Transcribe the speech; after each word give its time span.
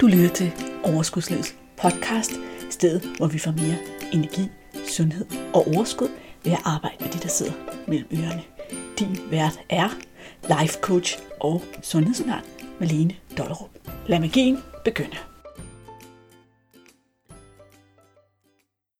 Du 0.00 0.06
lytter 0.06 0.28
til 0.28 0.52
Overskudslivets 0.84 1.56
podcast, 1.82 2.32
stedet 2.70 3.02
hvor 3.16 3.26
vi 3.26 3.38
får 3.38 3.50
mere 3.50 3.76
energi, 4.12 4.48
sundhed 4.88 5.26
og 5.54 5.66
overskud 5.66 6.08
ved 6.44 6.52
at 6.52 6.58
arbejde 6.64 6.96
med 7.00 7.08
de, 7.08 7.18
der 7.18 7.28
sidder 7.28 7.52
mellem 7.88 8.08
ørerne. 8.12 8.42
Din 8.98 9.18
vært 9.30 9.60
er 9.68 9.88
life 10.42 10.78
coach 10.80 11.18
og 11.40 11.62
sundhedsundern 11.82 12.40
Malene 12.80 13.16
Dollerup. 13.38 13.70
Lad 14.06 14.20
magien 14.20 14.58
begynde. 14.84 15.16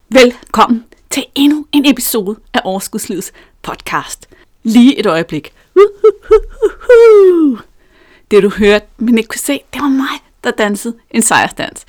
Velkommen 0.09 0.85
til 1.09 1.25
endnu 1.35 1.65
en 1.71 1.85
episode 1.85 2.39
af 2.53 2.61
Overskudslivets 2.63 3.31
podcast. 3.61 4.29
Lige 4.63 4.99
et 4.99 5.05
øjeblik. 5.05 5.53
Det 8.31 8.43
du 8.43 8.49
hørte, 8.49 8.85
men 8.97 9.17
ikke 9.17 9.27
kunne 9.27 9.39
se, 9.39 9.61
det 9.73 9.81
var 9.81 9.89
mig, 9.89 10.28
der 10.43 10.51
dansede 10.51 10.95
en 11.11 11.21
sejrsdans. 11.21 11.85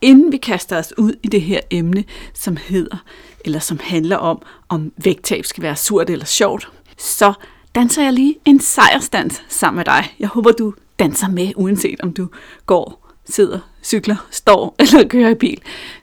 Inden 0.00 0.32
vi 0.32 0.36
kaster 0.36 0.78
os 0.78 0.98
ud 0.98 1.12
i 1.22 1.28
det 1.28 1.42
her 1.42 1.60
emne, 1.70 2.04
som 2.34 2.56
hedder, 2.56 2.96
eller 3.44 3.58
som 3.58 3.80
handler 3.82 4.16
om, 4.16 4.42
om 4.68 4.92
vægttab 4.96 5.44
skal 5.44 5.62
være 5.62 5.76
surt 5.76 6.10
eller 6.10 6.24
sjovt, 6.24 6.68
så 6.98 7.32
danser 7.74 8.02
jeg 8.02 8.12
lige 8.12 8.36
en 8.44 8.60
sejrsdans 8.60 9.42
sammen 9.48 9.76
med 9.76 9.84
dig. 9.84 10.14
Jeg 10.18 10.28
håber, 10.28 10.52
du 10.52 10.74
danser 10.98 11.28
med, 11.28 11.52
uanset 11.56 12.00
om 12.00 12.12
du 12.12 12.28
går, 12.66 13.12
sidder, 13.24 13.58
cykler, 13.82 14.16
står 14.30 14.74
eller 14.78 15.08
kører 15.08 15.30
i 15.30 15.34
bil. 15.34 15.62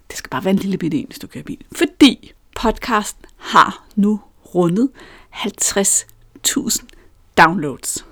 Det 0.10 0.18
skal 0.18 0.30
bare 0.30 0.46
være 0.46 0.54
en 0.54 0.60
lille 0.60 0.78
bitte 0.78 0.98
en, 0.98 1.06
hvis 1.06 1.20
du 1.20 1.28
kører 1.28 1.42
i 1.42 1.46
bil. 1.46 1.66
Fordi 1.76 2.34
podcasten 2.56 3.26
har 3.38 3.86
nu 3.96 4.20
rundet 4.56 4.90
50.000 5.34 6.86
downloads. 7.38 8.06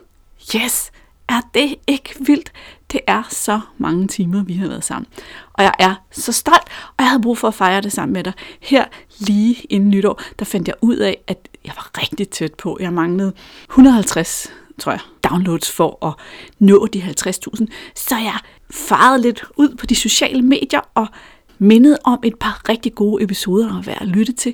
Yes! 0.55 0.91
Er 1.30 1.41
det 1.53 1.75
ikke 1.88 2.16
vildt? 2.20 2.52
Det 2.91 3.02
er 3.08 3.23
så 3.30 3.59
mange 3.77 4.08
timer, 4.08 4.44
vi 4.44 4.54
har 4.54 4.68
været 4.68 4.84
sammen. 4.84 5.08
Og 5.54 5.64
jeg 5.64 5.73
er 5.80 5.95
så 6.12 6.32
stolt, 6.32 6.64
og 6.88 6.95
jeg 7.00 7.09
havde 7.09 7.22
brug 7.22 7.38
for 7.38 7.48
at 7.48 7.54
fejre 7.54 7.82
det 7.82 7.91
sammen 7.91 8.14
med 8.14 8.23
dig. 8.23 8.34
Her 8.61 8.86
lige 9.20 9.56
inden 9.70 9.89
nytår, 9.89 10.22
der 10.39 10.45
fandt 10.45 10.67
jeg 10.67 10.75
ud 10.81 10.95
af, 10.95 11.17
at 11.28 11.50
jeg 11.66 11.73
var 11.76 12.02
rigtig 12.02 12.30
tæt 12.30 12.53
på. 12.53 12.78
Jeg 12.80 12.94
manglede 12.94 13.34
150 13.70 14.52
tror 14.80 14.92
jeg, 14.92 15.00
downloads 15.30 15.72
for 15.72 16.06
at 16.06 16.14
nå 16.59 16.86
de 16.86 17.02
50.000. 17.02 17.66
Så 17.95 18.16
jeg 18.16 18.39
farede 18.72 19.22
lidt 19.22 19.44
ud 19.56 19.76
på 19.76 19.86
de 19.86 19.95
sociale 19.95 20.42
medier 20.42 20.81
og 20.94 21.08
mindede 21.59 21.98
om 22.04 22.20
et 22.23 22.36
par 22.39 22.70
rigtig 22.70 22.95
gode 22.95 23.23
episoder 23.23 23.80
at 23.80 23.88
være 23.88 24.02
at 24.02 24.08
lytte 24.08 24.33
til, 24.33 24.54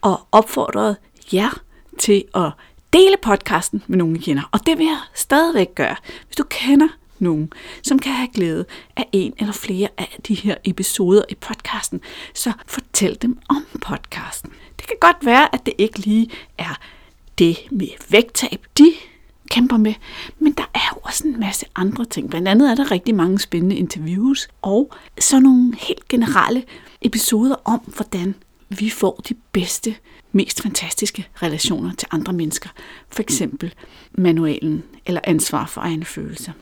og 0.00 0.20
opfordrede 0.32 0.96
jer 1.32 1.60
til 1.98 2.24
at 2.34 2.50
dele 2.92 3.16
podcasten 3.22 3.82
med 3.86 3.98
nogen, 3.98 4.16
I 4.16 4.18
kender. 4.18 4.42
Og 4.52 4.66
det 4.66 4.78
vil 4.78 4.86
jeg 4.86 4.98
stadigvæk 5.14 5.74
gøre. 5.74 5.96
Hvis 6.26 6.36
du 6.36 6.44
kender 6.50 6.88
nogen, 7.22 7.52
som 7.82 7.98
kan 7.98 8.12
have 8.12 8.28
glæde 8.34 8.64
af 8.96 9.08
en 9.12 9.32
eller 9.38 9.52
flere 9.52 9.88
af 9.98 10.18
de 10.28 10.34
her 10.34 10.54
episoder 10.64 11.22
i 11.28 11.34
podcasten, 11.34 12.00
så 12.34 12.52
fortæl 12.66 13.18
dem 13.22 13.38
om 13.48 13.64
podcasten. 13.80 14.52
Det 14.78 14.86
kan 14.86 14.96
godt 15.00 15.16
være, 15.22 15.54
at 15.54 15.66
det 15.66 15.74
ikke 15.78 15.98
lige 15.98 16.30
er 16.58 16.78
det 17.38 17.58
med 17.70 17.88
vægttab, 18.10 18.66
de 18.78 18.92
kæmper 19.50 19.76
med, 19.76 19.94
men 20.38 20.52
der 20.52 20.70
er 20.74 20.94
jo 20.94 21.00
også 21.02 21.26
en 21.26 21.40
masse 21.40 21.66
andre 21.74 22.04
ting. 22.04 22.30
Blandt 22.30 22.48
andet 22.48 22.70
er 22.70 22.74
der 22.74 22.90
rigtig 22.90 23.14
mange 23.14 23.38
spændende 23.38 23.76
interviews, 23.76 24.48
og 24.62 24.92
så 25.18 25.40
nogle 25.40 25.76
helt 25.78 26.08
generelle 26.08 26.64
episoder 27.00 27.56
om, 27.64 27.80
hvordan 27.96 28.34
vi 28.68 28.90
får 28.90 29.20
de 29.28 29.34
bedste, 29.52 29.94
mest 30.32 30.62
fantastiske 30.62 31.28
relationer 31.42 31.92
til 31.92 32.08
andre 32.10 32.32
mennesker. 32.32 32.68
For 33.08 33.22
eksempel 33.22 33.74
manualen 34.12 34.82
eller 35.06 35.20
ansvar 35.24 35.66
for 35.66 35.80
egne 35.80 36.04
følelser. 36.04 36.52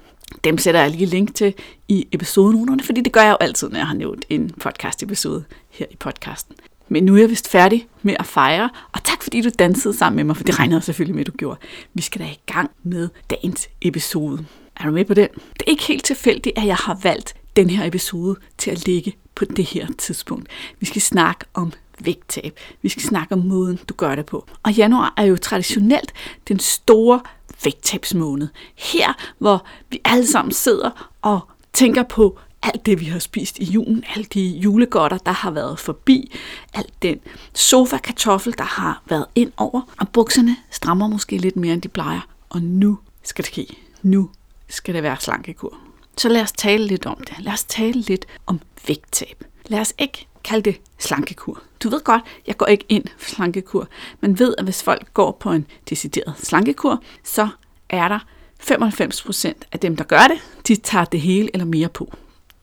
Dem 0.45 0.59
sætter 0.59 0.81
jeg 0.81 0.91
lige 0.91 1.07
link 1.07 1.35
til 1.35 1.55
i 1.89 2.07
episodenoterne, 2.13 2.83
fordi 2.83 3.01
det 3.01 3.13
gør 3.13 3.23
jeg 3.23 3.31
jo 3.31 3.37
altid, 3.41 3.69
når 3.69 3.77
jeg 3.77 3.87
har 3.87 3.95
nævnt 3.95 4.25
en 4.29 4.51
podcast-episode 4.51 5.45
her 5.71 5.87
i 5.91 5.97
podcasten. 5.97 6.55
Men 6.89 7.05
nu 7.05 7.15
er 7.15 7.19
jeg 7.19 7.31
vist 7.31 7.49
færdig 7.49 7.89
med 8.03 8.15
at 8.19 8.27
fejre, 8.27 8.71
og 8.93 9.05
tak 9.05 9.23
fordi 9.23 9.41
du 9.41 9.51
dansede 9.59 9.95
sammen 9.95 10.17
med 10.17 10.25
mig, 10.25 10.37
for 10.37 10.45
det 10.45 10.59
regnede 10.59 10.77
jeg 10.77 10.83
selvfølgelig 10.83 11.15
med, 11.15 11.21
at 11.21 11.27
du 11.27 11.37
gjorde. 11.37 11.59
Vi 11.95 12.03
skal 12.03 12.21
da 12.21 12.27
i 12.27 12.41
gang 12.47 12.71
med 12.83 13.09
dagens 13.31 13.69
episode. 13.83 14.47
Er 14.77 14.85
du 14.85 14.91
med 14.91 15.05
på 15.05 15.15
den? 15.15 15.29
Det 15.35 15.63
er 15.67 15.71
ikke 15.71 15.83
helt 15.83 16.05
tilfældigt, 16.05 16.59
at 16.59 16.67
jeg 16.67 16.77
har 16.77 16.99
valgt 17.03 17.35
den 17.57 17.71
her 17.71 17.87
episode 17.87 18.37
til 18.59 18.71
at 18.71 18.87
ligge 18.87 19.17
på 19.35 19.45
det 19.45 19.65
her 19.65 19.87
tidspunkt. 19.99 20.49
Vi 20.81 20.87
skal 20.87 21.03
snakke 21.03 21.45
om 21.55 21.73
vægttab. 22.05 22.59
Vi 22.83 22.89
skal 22.89 23.03
snakke 23.03 23.35
om 23.35 23.41
måden, 23.41 23.79
du 23.89 23.95
gør 23.95 24.15
det 24.15 24.27
på. 24.27 24.47
Og 24.63 24.73
januar 24.73 25.15
er 25.17 25.25
jo 25.25 25.37
traditionelt 25.37 26.13
den 26.49 26.59
store 26.59 27.21
vægttabsmåned. 27.65 28.49
Her, 28.77 29.13
hvor 29.39 29.67
vi 29.91 30.01
alle 30.05 30.27
sammen 30.27 30.53
sidder 30.53 31.11
og 31.23 31.41
tænker 31.73 32.03
på 32.03 32.39
alt 32.63 32.87
det, 32.87 33.01
vi 33.01 33.05
har 33.05 33.19
spist 33.19 33.59
i 33.59 33.65
julen, 33.65 34.05
alle 34.15 34.25
de 34.25 34.41
julegodter, 34.41 35.19
der 35.19 35.33
har 35.33 35.51
været 35.51 35.79
forbi, 35.79 36.33
alt 36.75 37.03
den 37.03 37.21
sofa-kartoffel, 37.55 38.55
der 38.59 38.65
har 38.65 39.03
været 39.09 39.27
ind 39.35 39.53
over, 39.57 39.81
og 39.99 40.09
bukserne 40.09 40.57
strammer 40.71 41.09
måske 41.09 41.39
lidt 41.39 41.57
mere, 41.57 41.75
end 41.75 41.83
de 41.83 41.89
plejer. 41.89 42.21
Og 42.49 42.63
nu 42.63 42.99
skal 43.23 43.45
det 43.45 43.53
ske. 43.53 43.77
Nu 44.03 44.31
skal 44.69 44.95
det 44.95 45.03
være 45.03 45.17
slankekur. 45.21 45.77
Så 46.17 46.29
lad 46.29 46.43
os 46.43 46.53
tale 46.53 46.87
lidt 46.87 47.07
om 47.07 47.17
det. 47.17 47.35
Lad 47.39 47.53
os 47.53 47.65
tale 47.65 48.01
lidt 48.01 48.27
om 48.47 48.61
vægttab. 48.87 49.45
Lad 49.71 49.81
os 49.81 49.95
ikke 49.99 50.27
kalde 50.45 50.63
det 50.63 50.81
slankekur. 50.99 51.63
Du 51.83 51.89
ved 51.89 52.01
godt, 52.01 52.23
jeg 52.47 52.57
går 52.57 52.67
ikke 52.67 52.85
ind 52.89 53.05
for 53.19 53.31
slankekur, 53.31 53.89
men 54.21 54.39
ved, 54.39 54.55
at 54.59 54.65
hvis 54.65 54.83
folk 54.83 55.15
går 55.15 55.37
på 55.41 55.53
en 55.53 55.67
decideret 55.91 56.35
slankekur, 56.39 57.03
så 57.25 57.49
er 57.89 58.09
der 58.09 58.19
95% 58.63 59.53
af 59.73 59.81
dem, 59.81 59.97
der 59.97 60.05
gør 60.05 60.29
det, 60.29 60.39
de 60.69 60.77
tager 60.77 61.05
det 61.05 61.21
hele 61.21 61.51
eller 61.53 61.65
mere 61.65 61.89
på. 61.89 62.13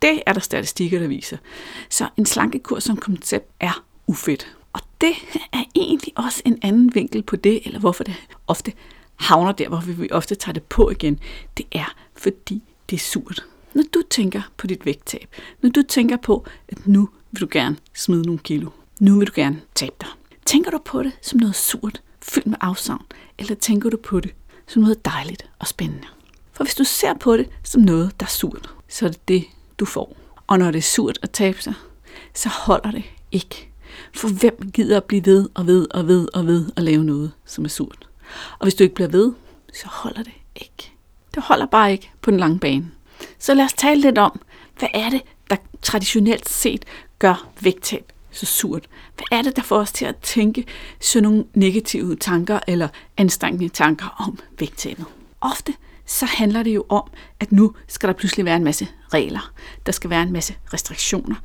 Det 0.02 0.22
er 0.26 0.34
der 0.34 0.40
statistikker, 0.40 1.00
der 1.00 1.08
viser. 1.08 1.38
Så 1.90 2.08
en 2.18 2.26
slankekur 2.26 2.80
som 2.80 2.98
koncept 2.98 3.52
er 3.60 3.84
ufedt. 4.08 4.56
Og 4.74 4.82
det 5.02 5.14
er 5.54 5.64
egentlig 5.76 6.14
også 6.16 6.42
en 6.46 6.60
anden 6.62 6.96
vinkel 6.96 7.24
på 7.24 7.36
det, 7.36 7.62
eller 7.66 7.80
hvorfor 7.80 8.04
det 8.04 8.16
ofte 8.48 8.74
havner 9.16 9.52
der, 9.52 9.70
hvor 9.70 9.80
vi 9.80 10.12
ofte 10.12 10.36
tager 10.36 10.54
det 10.54 10.64
på 10.64 10.90
igen. 10.90 11.20
Det 11.58 11.66
er, 11.72 11.96
fordi 12.16 12.64
det 12.90 12.96
er 12.96 13.00
surt. 13.00 13.46
Når 13.78 13.84
du 13.94 14.02
tænker 14.10 14.42
på 14.58 14.68
dit 14.68 14.86
vægttab, 14.86 15.36
når 15.62 15.70
du 15.70 15.82
tænker 15.82 16.18
på, 16.18 16.46
at 16.68 16.88
nu 16.88 17.10
vil 17.32 17.42
du 17.42 17.48
gerne 17.52 17.78
smide 17.94 18.22
nogle 18.22 18.40
kilo, 18.40 18.70
nu 19.00 19.18
vil 19.18 19.28
du 19.28 19.32
gerne 19.36 19.62
tabe 19.76 19.96
dig, 20.02 20.10
tænker 20.46 20.72
du 20.72 20.78
på 20.86 21.04
det 21.04 21.12
som 21.22 21.40
noget 21.40 21.56
surt, 21.56 22.02
fyldt 22.22 22.48
med 22.48 22.58
afsavn, 22.62 23.06
eller 23.38 23.56
tænker 23.56 23.90
du 23.90 23.98
på 23.98 24.20
det 24.20 24.34
som 24.68 24.82
noget 24.82 25.06
dejligt 25.06 25.50
og 25.60 25.68
spændende? 25.68 26.08
For 26.52 26.64
hvis 26.64 26.76
du 26.76 26.84
ser 26.84 27.14
på 27.14 27.38
det 27.38 27.50
som 27.64 27.82
noget, 27.82 28.20
der 28.20 28.26
er 28.26 28.30
surt, 28.30 28.70
så 28.90 29.06
er 29.06 29.10
det 29.10 29.28
det, 29.28 29.46
du 29.80 29.86
får. 29.86 30.18
Og 30.48 30.60
når 30.60 30.72
det 30.72 30.78
er 30.78 30.82
surt 30.82 31.20
at 31.22 31.32
tabe 31.32 31.62
sig, 31.62 31.74
så 32.34 32.50
holder 32.50 32.92
det 32.92 33.04
ikke. 33.32 33.70
For 34.14 34.28
hvem 34.30 34.72
gider 34.72 34.98
at 34.98 35.04
blive 35.04 35.26
ved 35.26 35.50
og 35.54 35.68
ved 35.68 35.88
og 35.92 36.08
ved 36.08 36.28
og 36.34 36.48
ved 36.48 36.72
at 36.76 36.84
lave 36.84 37.04
noget, 37.04 37.32
som 37.46 37.66
er 37.66 37.70
surt? 37.70 38.08
Og 38.60 38.66
hvis 38.66 38.76
du 38.76 38.84
ikke 38.84 38.96
bliver 38.96 39.10
ved, 39.10 39.34
så 39.74 39.88
holder 39.88 40.24
det 40.24 40.34
ikke. 40.56 40.92
Det 41.36 41.44
holder 41.44 41.66
bare 41.66 41.92
ikke 41.92 42.12
på 42.22 42.32
den 42.32 42.40
lange 42.40 42.60
bane. 42.60 42.92
Så 43.40 43.54
lad 43.54 43.66
os 43.66 43.74
tale 43.74 44.02
lidt 44.02 44.18
om, 44.18 44.42
hvad 44.80 44.90
er 44.94 45.10
det, 45.10 45.22
der 45.50 45.56
traditionelt 45.82 46.50
set 46.50 46.86
gør 47.20 47.48
vægttab 47.62 48.12
så 48.32 48.46
surt? 48.46 48.88
Hvad 49.16 49.40
er 49.40 49.42
det, 49.42 49.56
der 49.56 49.62
får 49.62 49.78
os 49.78 49.92
til 49.92 50.06
at 50.06 50.16
tænke 50.18 50.66
sådan 51.00 51.24
nogle 51.24 51.46
negative 51.54 52.16
tanker 52.16 52.60
eller 52.68 52.88
anstrengende 53.18 53.70
tanker 53.70 54.26
om 54.28 54.40
vægttabet? 54.60 55.06
Ofte 55.42 55.74
så 56.06 56.26
handler 56.26 56.64
det 56.64 56.76
jo 56.76 56.86
om, 56.90 57.04
at 57.40 57.52
nu 57.52 57.74
skal 57.88 58.08
der 58.08 58.14
pludselig 58.14 58.46
være 58.46 58.56
en 58.56 58.64
masse 58.64 58.88
regler. 59.14 59.52
Der 59.86 59.92
skal 59.92 60.10
være 60.10 60.24
en 60.24 60.32
masse 60.32 60.56
restriktioner. 60.74 61.36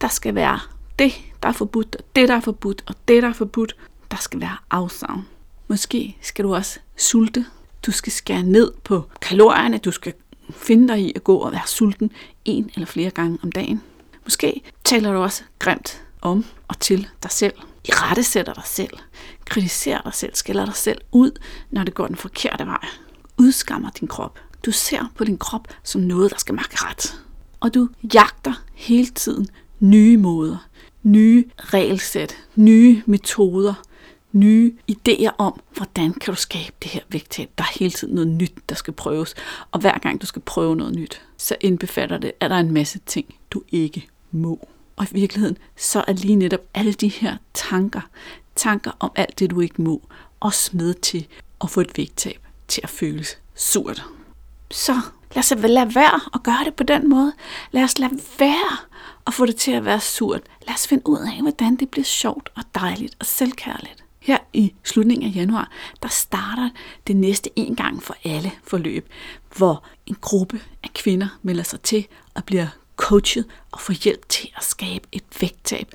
Der 0.00 0.08
skal 0.08 0.34
være 0.34 0.60
det, 0.98 1.12
der 1.42 1.48
er 1.48 1.52
forbudt, 1.52 1.96
og 1.96 2.04
det, 2.16 2.28
der 2.28 2.34
er 2.34 2.40
forbudt, 2.40 2.84
og 2.86 2.94
det, 3.08 3.22
der 3.22 3.28
er 3.28 3.32
forbudt. 3.32 3.76
Der 4.10 4.16
skal 4.16 4.40
være 4.40 4.56
afsavn. 4.70 5.26
Måske 5.68 6.16
skal 6.20 6.44
du 6.44 6.54
også 6.54 6.78
sulte. 6.96 7.46
Du 7.86 7.92
skal 7.92 8.12
skære 8.12 8.42
ned 8.42 8.72
på 8.84 9.04
kalorierne. 9.22 9.78
Du 9.78 9.90
skal 9.90 10.14
finde 10.50 10.88
dig 10.88 11.00
i 11.00 11.12
at 11.16 11.24
gå 11.24 11.36
og 11.36 11.52
være 11.52 11.66
sulten 11.66 12.10
en 12.44 12.70
eller 12.74 12.86
flere 12.86 13.10
gange 13.10 13.38
om 13.42 13.52
dagen. 13.52 13.82
Måske 14.24 14.62
taler 14.84 15.12
du 15.12 15.18
også 15.18 15.42
grimt 15.58 16.02
om 16.22 16.44
og 16.68 16.80
til 16.80 17.08
dig 17.22 17.30
selv. 17.30 17.54
I 17.84 17.90
rette 17.92 18.22
sætter 18.22 18.54
dig 18.54 18.66
selv. 18.66 18.98
Kritiserer 19.44 20.00
dig 20.02 20.14
selv. 20.14 20.34
Skælder 20.34 20.64
dig 20.64 20.74
selv 20.74 21.00
ud, 21.12 21.30
når 21.70 21.84
det 21.84 21.94
går 21.94 22.06
den 22.06 22.16
forkerte 22.16 22.66
vej 22.66 22.88
udskammer 23.38 23.90
din 23.90 24.08
krop. 24.08 24.38
Du 24.66 24.72
ser 24.72 25.12
på 25.16 25.24
din 25.24 25.38
krop 25.38 25.68
som 25.82 26.00
noget, 26.00 26.30
der 26.30 26.38
skal 26.38 26.54
makke 26.54 26.76
ret. 26.76 27.20
Og 27.60 27.74
du 27.74 27.88
jagter 28.14 28.52
hele 28.74 29.06
tiden 29.06 29.48
nye 29.80 30.16
måder, 30.16 30.68
nye 31.02 31.44
regelsæt, 31.58 32.36
nye 32.56 33.02
metoder, 33.06 33.74
nye 34.38 34.72
idéer 34.90 35.30
om, 35.38 35.60
hvordan 35.76 36.12
kan 36.12 36.34
du 36.34 36.40
skabe 36.40 36.76
det 36.82 36.90
her 36.90 37.00
vægttab. 37.08 37.50
Der 37.58 37.64
er 37.64 37.78
hele 37.78 37.90
tiden 37.90 38.14
noget 38.14 38.28
nyt, 38.28 38.54
der 38.68 38.74
skal 38.74 38.92
prøves. 38.92 39.34
Og 39.70 39.80
hver 39.80 39.98
gang 39.98 40.20
du 40.20 40.26
skal 40.26 40.42
prøve 40.42 40.76
noget 40.76 40.94
nyt, 40.94 41.22
så 41.36 41.56
indbefatter 41.60 42.18
det, 42.18 42.32
at 42.40 42.50
der 42.50 42.56
er 42.56 42.60
en 42.60 42.72
masse 42.72 42.98
ting, 43.06 43.34
du 43.50 43.62
ikke 43.72 44.08
må. 44.30 44.68
Og 44.96 45.06
i 45.10 45.14
virkeligheden, 45.14 45.58
så 45.76 46.04
er 46.08 46.12
lige 46.12 46.36
netop 46.36 46.60
alle 46.74 46.92
de 46.92 47.08
her 47.08 47.36
tanker, 47.54 48.00
tanker 48.56 48.90
om 49.00 49.10
alt 49.16 49.38
det, 49.38 49.50
du 49.50 49.60
ikke 49.60 49.82
må, 49.82 50.02
også 50.40 50.70
med 50.76 50.94
til 50.94 51.26
at 51.64 51.70
få 51.70 51.80
et 51.80 51.98
vægttab 51.98 52.46
til 52.68 52.80
at 52.84 52.90
føles 52.90 53.38
surt. 53.54 54.04
Så 54.70 55.00
Lad 55.34 55.38
os 55.38 55.52
lade 55.62 55.94
være 55.94 56.20
at 56.34 56.42
gøre 56.42 56.64
det 56.64 56.74
på 56.74 56.82
den 56.82 57.08
måde. 57.08 57.32
Lad 57.70 57.82
os 57.82 57.98
lade 57.98 58.20
være 58.38 58.76
at 59.26 59.34
få 59.34 59.46
det 59.46 59.56
til 59.56 59.72
at 59.72 59.84
være 59.84 60.00
surt. 60.00 60.42
Lad 60.66 60.74
os 60.74 60.86
finde 60.86 61.08
ud 61.08 61.18
af, 61.18 61.42
hvordan 61.42 61.76
det 61.76 61.88
bliver 61.88 62.04
sjovt 62.04 62.50
og 62.56 62.62
dejligt 62.74 63.16
og 63.20 63.26
selvkærligt. 63.26 64.04
Her 64.28 64.38
i 64.52 64.74
slutningen 64.84 65.30
af 65.30 65.36
januar, 65.36 65.70
der 66.02 66.08
starter 66.08 66.70
det 67.06 67.16
næste 67.16 67.50
en 67.56 67.76
gang 67.76 68.02
for 68.02 68.16
alle 68.24 68.52
forløb, 68.62 69.08
hvor 69.56 69.84
en 70.06 70.16
gruppe 70.20 70.60
af 70.84 70.90
kvinder 70.94 71.28
melder 71.42 71.62
sig 71.62 71.80
til 71.80 72.06
og 72.34 72.44
bliver 72.44 72.66
coachet 72.96 73.44
og 73.70 73.80
får 73.80 73.92
hjælp 74.04 74.28
til 74.28 74.50
at 74.56 74.64
skabe 74.64 75.08
et 75.12 75.24
vægttab, 75.40 75.94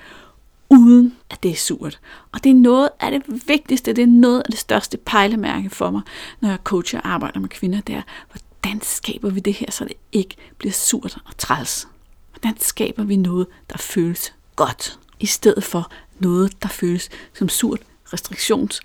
uden 0.70 1.16
at 1.30 1.44
det 1.44 1.52
er 1.52 1.56
surt. 1.56 2.00
Og 2.32 2.44
det 2.44 2.50
er 2.50 2.56
noget 2.56 2.90
af 3.00 3.12
det 3.12 3.48
vigtigste, 3.48 3.94
det 3.94 4.02
er 4.02 4.08
noget 4.08 4.40
af 4.40 4.52
det 4.52 4.60
største 4.60 4.98
pejlemærke 4.98 5.70
for 5.70 5.92
mig, 5.92 6.02
når 6.42 6.50
jeg 6.50 6.60
coacher 6.64 7.00
og 7.00 7.08
arbejder 7.08 7.40
med 7.40 7.50
kvinder, 7.50 7.82
det 7.82 7.96
er, 7.96 8.02
hvordan 8.32 8.82
skaber 8.82 9.30
vi 9.30 9.40
det 9.40 9.54
her, 9.54 9.72
så 9.72 9.86
det 9.86 9.98
ikke 10.12 10.36
bliver 10.58 10.74
surt 10.74 11.18
og 11.26 11.38
træls? 11.38 11.88
Hvordan 12.32 12.60
skaber 12.60 13.04
vi 13.04 13.16
noget, 13.16 13.48
der 13.70 13.78
føles 13.78 14.34
godt, 14.56 15.00
i 15.20 15.26
stedet 15.26 15.64
for 15.64 15.92
noget, 16.20 16.64
der 16.64 16.70
føles 16.70 17.10
som 17.34 17.50
surt, 17.50 17.80
restriktions, 18.14 18.82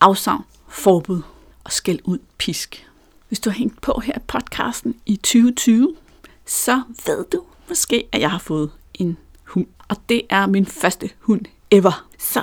afsavn, 0.00 0.44
forbud 0.68 1.22
og 1.64 1.72
skæld 1.72 1.98
ud 2.04 2.18
pisk. 2.38 2.86
Hvis 3.28 3.40
du 3.40 3.50
har 3.50 3.54
hængt 3.54 3.80
på 3.80 4.00
her 4.04 4.18
i 4.18 4.22
podcasten 4.26 4.94
i 5.06 5.16
2020, 5.16 5.94
så 6.46 6.82
ved 7.06 7.24
du 7.32 7.42
måske, 7.68 8.08
at 8.12 8.20
jeg 8.20 8.30
har 8.30 8.38
fået 8.38 8.70
en 8.94 9.16
hund. 9.46 9.66
Og 9.88 9.96
det 10.08 10.22
er 10.30 10.46
min 10.46 10.66
første 10.66 11.10
hund 11.20 11.40
ever. 11.70 12.06
Så 12.18 12.42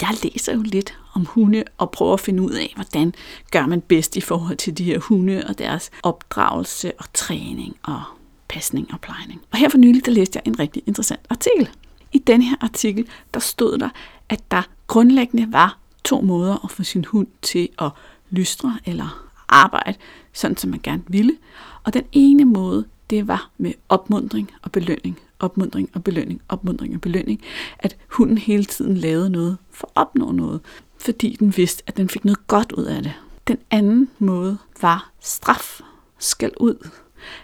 jeg 0.00 0.14
læser 0.22 0.54
jo 0.54 0.62
lidt 0.62 0.98
om 1.14 1.24
hunde 1.24 1.64
og 1.78 1.90
prøver 1.90 2.14
at 2.14 2.20
finde 2.20 2.42
ud 2.42 2.50
af, 2.50 2.72
hvordan 2.74 3.14
gør 3.50 3.66
man 3.66 3.80
bedst 3.80 4.16
i 4.16 4.20
forhold 4.20 4.56
til 4.56 4.78
de 4.78 4.84
her 4.84 4.98
hunde 4.98 5.44
og 5.48 5.58
deres 5.58 5.90
opdragelse 6.02 6.92
og 6.98 7.04
træning 7.14 7.76
og 7.82 8.02
pasning 8.48 8.92
og 8.92 9.00
plejning. 9.00 9.40
Og 9.50 9.58
her 9.58 9.68
for 9.68 9.78
nylig, 9.78 10.06
der 10.06 10.12
læste 10.12 10.36
jeg 10.36 10.42
en 10.46 10.58
rigtig 10.58 10.82
interessant 10.86 11.20
artikel. 11.30 11.68
I 12.12 12.18
den 12.18 12.42
her 12.42 12.56
artikel, 12.60 13.08
der 13.34 13.40
stod 13.40 13.78
der, 13.78 13.88
at 14.28 14.50
der 14.50 14.62
grundlæggende 14.86 15.52
var 15.52 15.78
to 16.04 16.20
måder 16.20 16.64
at 16.64 16.70
få 16.70 16.82
sin 16.82 17.04
hund 17.04 17.26
til 17.42 17.68
at 17.78 17.90
lystre 18.30 18.78
eller 18.84 19.24
arbejde, 19.48 19.98
sådan 20.32 20.56
som 20.56 20.70
man 20.70 20.80
gerne 20.82 21.02
ville. 21.06 21.36
Og 21.84 21.94
den 21.94 22.04
ene 22.12 22.44
måde, 22.44 22.84
det 23.10 23.28
var 23.28 23.50
med 23.58 23.72
opmundring 23.88 24.50
og 24.62 24.72
belønning. 24.72 25.18
Opmundring 25.40 25.90
og 25.94 26.04
belønning, 26.04 26.42
opmundring 26.48 26.94
og 26.94 27.00
belønning. 27.00 27.40
At 27.78 27.96
hunden 28.08 28.38
hele 28.38 28.64
tiden 28.64 28.96
lavede 28.96 29.30
noget 29.30 29.58
for 29.70 29.86
at 29.86 30.00
opnå 30.00 30.32
noget, 30.32 30.60
fordi 30.98 31.36
den 31.40 31.56
vidste, 31.56 31.82
at 31.86 31.96
den 31.96 32.08
fik 32.08 32.24
noget 32.24 32.46
godt 32.46 32.72
ud 32.72 32.84
af 32.84 33.02
det. 33.02 33.12
Den 33.48 33.58
anden 33.70 34.08
måde 34.18 34.58
var 34.82 35.10
straf, 35.20 35.80
skal 36.18 36.52
ud. 36.60 36.88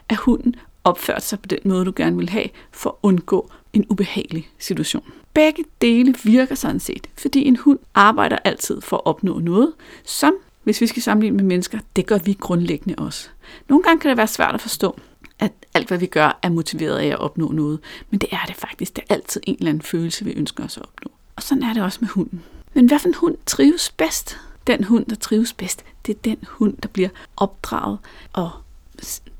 At 0.09 0.17
hunden 0.17 0.55
opførte 0.85 1.27
sig 1.27 1.41
på 1.41 1.47
den 1.47 1.59
måde, 1.65 1.85
du 1.85 1.93
gerne 1.97 2.17
vil 2.17 2.29
have, 2.29 2.49
for 2.73 2.91
at 2.91 2.97
undgå 3.03 3.51
en 3.75 3.87
ubehagelig 3.89 4.49
situation. 4.59 5.13
Begge 5.35 5.65
dele 5.81 6.15
virker 6.25 6.55
sådan 6.55 6.81
set, 6.81 7.07
fordi 7.19 7.45
en 7.45 7.57
hund 7.57 7.79
arbejder 7.95 8.37
altid 8.45 8.81
for 8.81 8.97
at 8.97 9.07
opnå 9.07 9.39
noget, 9.39 9.73
som, 10.05 10.35
hvis 10.63 10.81
vi 10.81 10.87
skal 10.87 11.03
sammenligne 11.03 11.37
med 11.37 11.45
mennesker, 11.45 11.79
det 11.97 12.07
gør 12.07 12.19
vi 12.19 12.33
grundlæggende 12.33 12.95
også. 12.99 13.29
Nogle 13.69 13.85
gange 13.85 14.01
kan 14.01 14.09
det 14.09 14.17
være 14.17 14.27
svært 14.27 14.55
at 14.55 14.61
forstå, 14.61 14.99
at 15.39 15.53
alt 15.75 15.89
hvad 15.89 15.99
vi 15.99 16.07
gør 16.07 16.39
er 16.43 16.49
motiveret 16.49 16.99
af 16.99 17.07
at 17.07 17.19
opnå 17.19 17.53
noget, 17.53 17.81
men 18.11 18.21
det 18.21 18.29
er 18.33 18.45
det 18.47 18.57
faktisk. 18.57 18.97
Det 18.97 19.05
er 19.09 19.15
altid 19.15 19.41
en 19.47 19.57
eller 19.59 19.71
anden 19.71 19.83
følelse, 19.83 20.25
vi 20.25 20.33
ønsker 20.33 20.65
os 20.65 20.77
at 20.77 20.83
opnå. 20.83 21.11
Og 21.37 21.43
sådan 21.43 21.63
er 21.63 21.73
det 21.73 21.83
også 21.83 21.99
med 22.01 22.09
hunden. 22.09 22.43
Men 22.75 22.87
hvad 22.87 22.99
for 22.99 23.09
en 23.09 23.15
hund 23.15 23.37
trives 23.47 23.91
bedst? 23.91 24.39
Den 24.67 24.85
hund, 24.85 25.07
der 25.07 25.17
trives 25.17 25.53
bedst, 25.53 25.85
det 26.07 26.17
er 26.17 26.21
den 26.25 26.39
hund, 26.49 26.77
der 26.77 26.89
bliver 26.89 27.09
opdraget, 27.37 27.99
og 28.33 28.51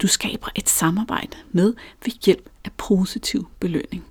du 0.03 0.07
skaber 0.07 0.49
et 0.55 0.69
samarbejde 0.69 1.37
med 1.53 1.75
ved 2.05 2.13
hjælp 2.25 2.49
af 2.65 2.73
positiv 2.73 3.49
belønning. 3.61 4.05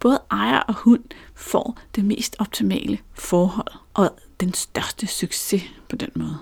Både 0.00 0.20
ejer 0.30 0.58
og 0.58 0.74
hund 0.74 1.04
får 1.34 1.78
det 1.96 2.04
mest 2.04 2.36
optimale 2.38 2.98
forhold 3.14 3.72
og 3.94 4.18
den 4.40 4.54
største 4.54 5.06
succes 5.06 5.62
på 5.88 5.96
den 5.96 6.10
måde. 6.14 6.38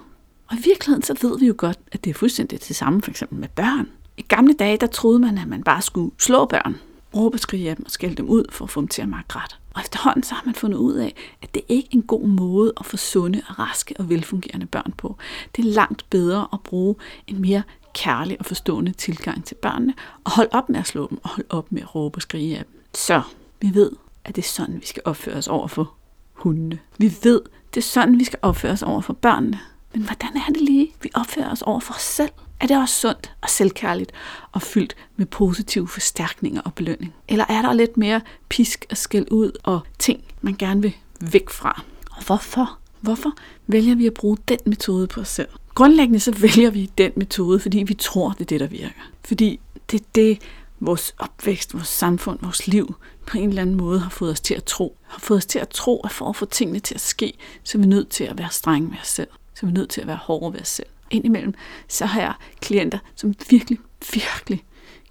Og 0.50 0.56
i 0.56 0.60
virkeligheden 0.64 1.02
så 1.02 1.14
ved 1.22 1.38
vi 1.38 1.46
jo 1.46 1.54
godt, 1.58 1.78
at 1.92 2.04
det 2.04 2.10
er 2.10 2.14
fuldstændig 2.14 2.68
det 2.68 2.76
samme 2.76 3.02
for 3.02 3.10
eksempel 3.10 3.38
med 3.38 3.48
børn. 3.48 3.88
I 4.16 4.22
gamle 4.22 4.52
dage, 4.52 4.76
der 4.76 4.86
troede 4.86 5.18
man, 5.18 5.38
at 5.38 5.48
man 5.48 5.62
bare 5.62 5.82
skulle 5.82 6.10
slå 6.18 6.44
børn, 6.44 6.76
råbe 7.14 7.34
og 7.34 7.40
skrige 7.40 7.74
dem 7.74 7.84
og 7.84 7.90
skælde 7.90 8.14
dem 8.14 8.28
ud 8.28 8.44
for 8.50 8.64
at 8.64 8.70
få 8.70 8.80
dem 8.80 8.88
til 8.88 9.02
at 9.02 9.08
makke 9.08 9.36
ret. 9.36 9.58
Og 9.74 9.80
efterhånden 9.80 10.22
så 10.22 10.34
har 10.34 10.42
man 10.44 10.54
fundet 10.54 10.78
ud 10.78 10.94
af, 10.94 11.14
at 11.42 11.54
det 11.54 11.62
ikke 11.68 11.88
er 11.92 11.96
en 11.96 12.02
god 12.02 12.26
måde 12.26 12.72
at 12.80 12.86
få 12.86 12.96
sunde, 12.96 13.42
raske 13.58 13.94
og 13.98 14.08
velfungerende 14.08 14.66
børn 14.66 14.94
på. 14.96 15.16
Det 15.56 15.64
er 15.64 15.70
langt 15.72 16.10
bedre 16.10 16.48
at 16.52 16.60
bruge 16.60 16.94
en 17.26 17.40
mere 17.40 17.62
kærlig 17.94 18.36
og 18.40 18.46
forstående 18.46 18.92
tilgang 18.92 19.44
til 19.44 19.54
børnene, 19.54 19.94
og 20.24 20.30
holde 20.30 20.50
op 20.52 20.68
med 20.68 20.80
at 20.80 20.86
slå 20.86 21.06
dem, 21.10 21.18
og 21.22 21.30
holde 21.30 21.48
op 21.50 21.72
med 21.72 21.82
at 21.82 21.94
råbe 21.94 22.18
og 22.18 22.22
skrige 22.22 22.58
af 22.58 22.64
dem. 22.64 22.84
Så 22.94 23.22
vi 23.60 23.74
ved, 23.74 23.90
at 24.24 24.36
det 24.36 24.42
er 24.42 24.48
sådan, 24.48 24.80
vi 24.80 24.86
skal 24.86 25.02
opføre 25.04 25.36
os 25.36 25.48
over 25.48 25.68
for 25.68 25.94
hundene. 26.32 26.78
Vi 26.98 27.14
ved, 27.22 27.40
det 27.74 27.80
er 27.80 27.84
sådan, 27.84 28.18
vi 28.18 28.24
skal 28.24 28.38
opføre 28.42 28.72
os 28.72 28.82
over 28.82 29.00
for 29.00 29.12
børnene. 29.12 29.60
Men 29.92 30.02
hvordan 30.02 30.36
er 30.36 30.52
det 30.52 30.60
lige, 30.60 30.92
vi 31.02 31.10
opfører 31.14 31.52
os 31.52 31.62
over 31.62 31.80
for 31.80 31.94
os 31.94 32.02
selv? 32.02 32.30
Er 32.60 32.66
det 32.66 32.76
også 32.76 32.94
sundt 32.94 33.34
og 33.40 33.50
selvkærligt 33.50 34.12
og 34.52 34.62
fyldt 34.62 34.96
med 35.16 35.26
positive 35.26 35.88
forstærkninger 35.88 36.60
og 36.60 36.74
belønning? 36.74 37.14
Eller 37.28 37.44
er 37.48 37.62
der 37.62 37.72
lidt 37.72 37.96
mere 37.96 38.20
pisk 38.48 38.86
og 38.90 38.96
skæld 38.96 39.26
ud 39.30 39.52
og 39.62 39.80
ting, 39.98 40.24
man 40.40 40.56
gerne 40.58 40.82
vil 40.82 40.96
væk 41.20 41.50
fra? 41.50 41.82
Og 42.10 42.24
hvorfor? 42.24 42.78
Hvorfor 43.00 43.32
vælger 43.66 43.94
vi 43.94 44.06
at 44.06 44.14
bruge 44.14 44.36
den 44.48 44.58
metode 44.66 45.06
på 45.06 45.20
os 45.20 45.28
selv? 45.28 45.48
Grundlæggende 45.74 46.20
så 46.20 46.32
vælger 46.32 46.70
vi 46.70 46.90
den 46.98 47.12
metode, 47.16 47.60
fordi 47.60 47.78
vi 47.78 47.94
tror, 47.94 48.30
det 48.30 48.40
er 48.40 48.44
det, 48.44 48.60
der 48.60 48.66
virker. 48.66 49.10
Fordi 49.24 49.60
det 49.90 50.00
er 50.00 50.04
det, 50.14 50.38
vores 50.80 51.14
opvækst, 51.18 51.74
vores 51.74 51.88
samfund, 51.88 52.38
vores 52.42 52.66
liv 52.66 52.94
på 53.28 53.38
en 53.38 53.48
eller 53.48 53.62
anden 53.62 53.76
måde 53.76 54.00
har 54.00 54.10
fået 54.10 54.30
os 54.32 54.40
til 54.40 54.54
at 54.54 54.64
tro. 54.64 54.96
Har 55.06 55.18
fået 55.18 55.38
os 55.38 55.46
til 55.46 55.58
at 55.58 55.68
tro, 55.68 56.00
at 56.04 56.10
for 56.10 56.28
at 56.28 56.36
få 56.36 56.44
tingene 56.44 56.80
til 56.80 56.94
at 56.94 57.00
ske, 57.00 57.32
så 57.64 57.78
er 57.78 57.82
vi 57.82 57.86
nødt 57.88 58.08
til 58.08 58.24
at 58.24 58.38
være 58.38 58.50
strenge 58.50 58.88
med 58.88 58.98
os 59.00 59.08
selv. 59.08 59.28
Så 59.54 59.66
er 59.66 59.70
vi 59.70 59.72
nødt 59.72 59.90
til 59.90 60.00
at 60.00 60.06
være 60.06 60.16
hårde 60.16 60.52
ved 60.52 60.60
os 60.60 60.68
selv. 60.68 60.86
Indimellem 61.10 61.54
så 61.88 62.06
har 62.06 62.20
jeg 62.20 62.34
klienter, 62.60 62.98
som 63.14 63.34
virkelig, 63.50 63.78
virkelig 64.14 64.64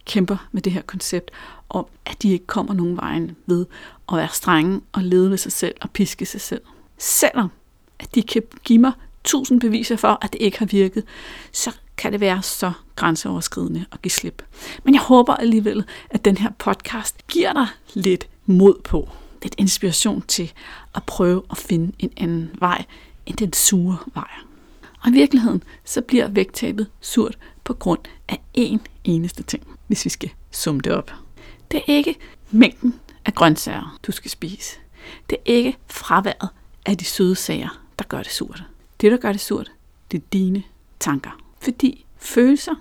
kæmper 0.06 0.48
med 0.52 0.62
det 0.62 0.72
her 0.74 0.82
koncept 0.82 1.32
om, 1.70 1.86
at 2.06 2.24
de 2.24 2.32
ikke 2.32 2.48
kommer 2.48 2.74
nogen 2.74 2.98
vejen 2.98 3.36
ved 3.46 3.66
at 4.12 4.18
være 4.18 4.30
strenge 4.32 4.82
og 4.92 5.04
lede 5.04 5.30
ved 5.30 5.38
sig 5.38 5.52
selv 5.52 5.76
og 5.82 5.90
piske 5.90 6.26
sig 6.26 6.42
selv. 6.42 6.62
Selvom 6.98 7.52
at 8.00 8.16
de 8.16 8.24
kan 8.24 8.44
give 8.64 8.80
mig 8.80 8.92
tusind 9.24 9.62
beviser 9.62 9.96
for, 9.96 10.18
at 10.22 10.34
det 10.34 10.42
ikke 10.42 10.60
har 10.60 10.66
virket, 10.66 11.04
så 11.52 11.78
kan 11.98 12.12
det 12.12 12.20
være 12.20 12.42
så 12.42 12.72
grænseoverskridende 12.96 13.86
at 13.92 14.02
give 14.02 14.12
slip. 14.12 14.44
Men 14.84 14.94
jeg 14.94 15.02
håber 15.02 15.34
alligevel, 15.34 15.86
at 16.10 16.26
den 16.26 16.38
her 16.38 16.50
podcast 16.60 17.28
giver 17.28 17.54
dig 17.54 17.68
lidt 17.94 18.28
mod 18.46 18.76
på, 18.84 19.10
lidt 19.44 19.56
inspiration 19.58 20.22
til 20.22 20.54
at 20.96 21.04
prøve 21.04 21.44
at 21.52 21.58
finde 21.58 21.92
en 22.00 22.12
anden 22.18 22.52
vej 22.60 22.86
end 23.26 23.38
den 23.38 23.54
sure 23.54 23.98
vej. 24.14 24.30
Og 25.02 25.10
i 25.10 25.12
virkeligheden, 25.12 25.64
så 25.86 26.02
bliver 26.02 26.28
vægttabet 26.28 26.88
surt 27.02 27.38
på 27.64 27.74
grund 27.74 28.00
af 28.30 28.42
én 28.58 28.78
eneste 29.04 29.44
ting, 29.44 29.68
hvis 29.88 30.06
vi 30.06 30.10
skal 30.10 30.30
summe 30.52 30.82
det 30.82 30.94
op. 30.94 31.12
Det 31.72 31.78
er 31.78 31.84
ikke 31.94 32.16
mængden 32.52 33.00
af 33.26 33.34
grøntsager, 33.34 34.00
du 34.08 34.12
skal 34.12 34.32
spise. 34.32 34.76
Det 35.30 35.38
er 35.38 35.52
ikke 35.52 35.78
fraværet 35.88 36.50
af 36.86 36.98
de 36.98 37.06
søde 37.06 37.36
sager, 37.36 37.82
der 38.00 38.06
gør 38.06 38.24
det 38.24 38.32
surt. 38.32 38.64
Det, 39.02 39.12
der 39.12 39.18
gør 39.18 39.32
det 39.32 39.42
surt, 39.42 39.72
det 40.12 40.18
er 40.18 40.26
dine 40.34 40.64
tanker. 41.00 41.47
Fordi 41.68 42.06
følelser 42.18 42.76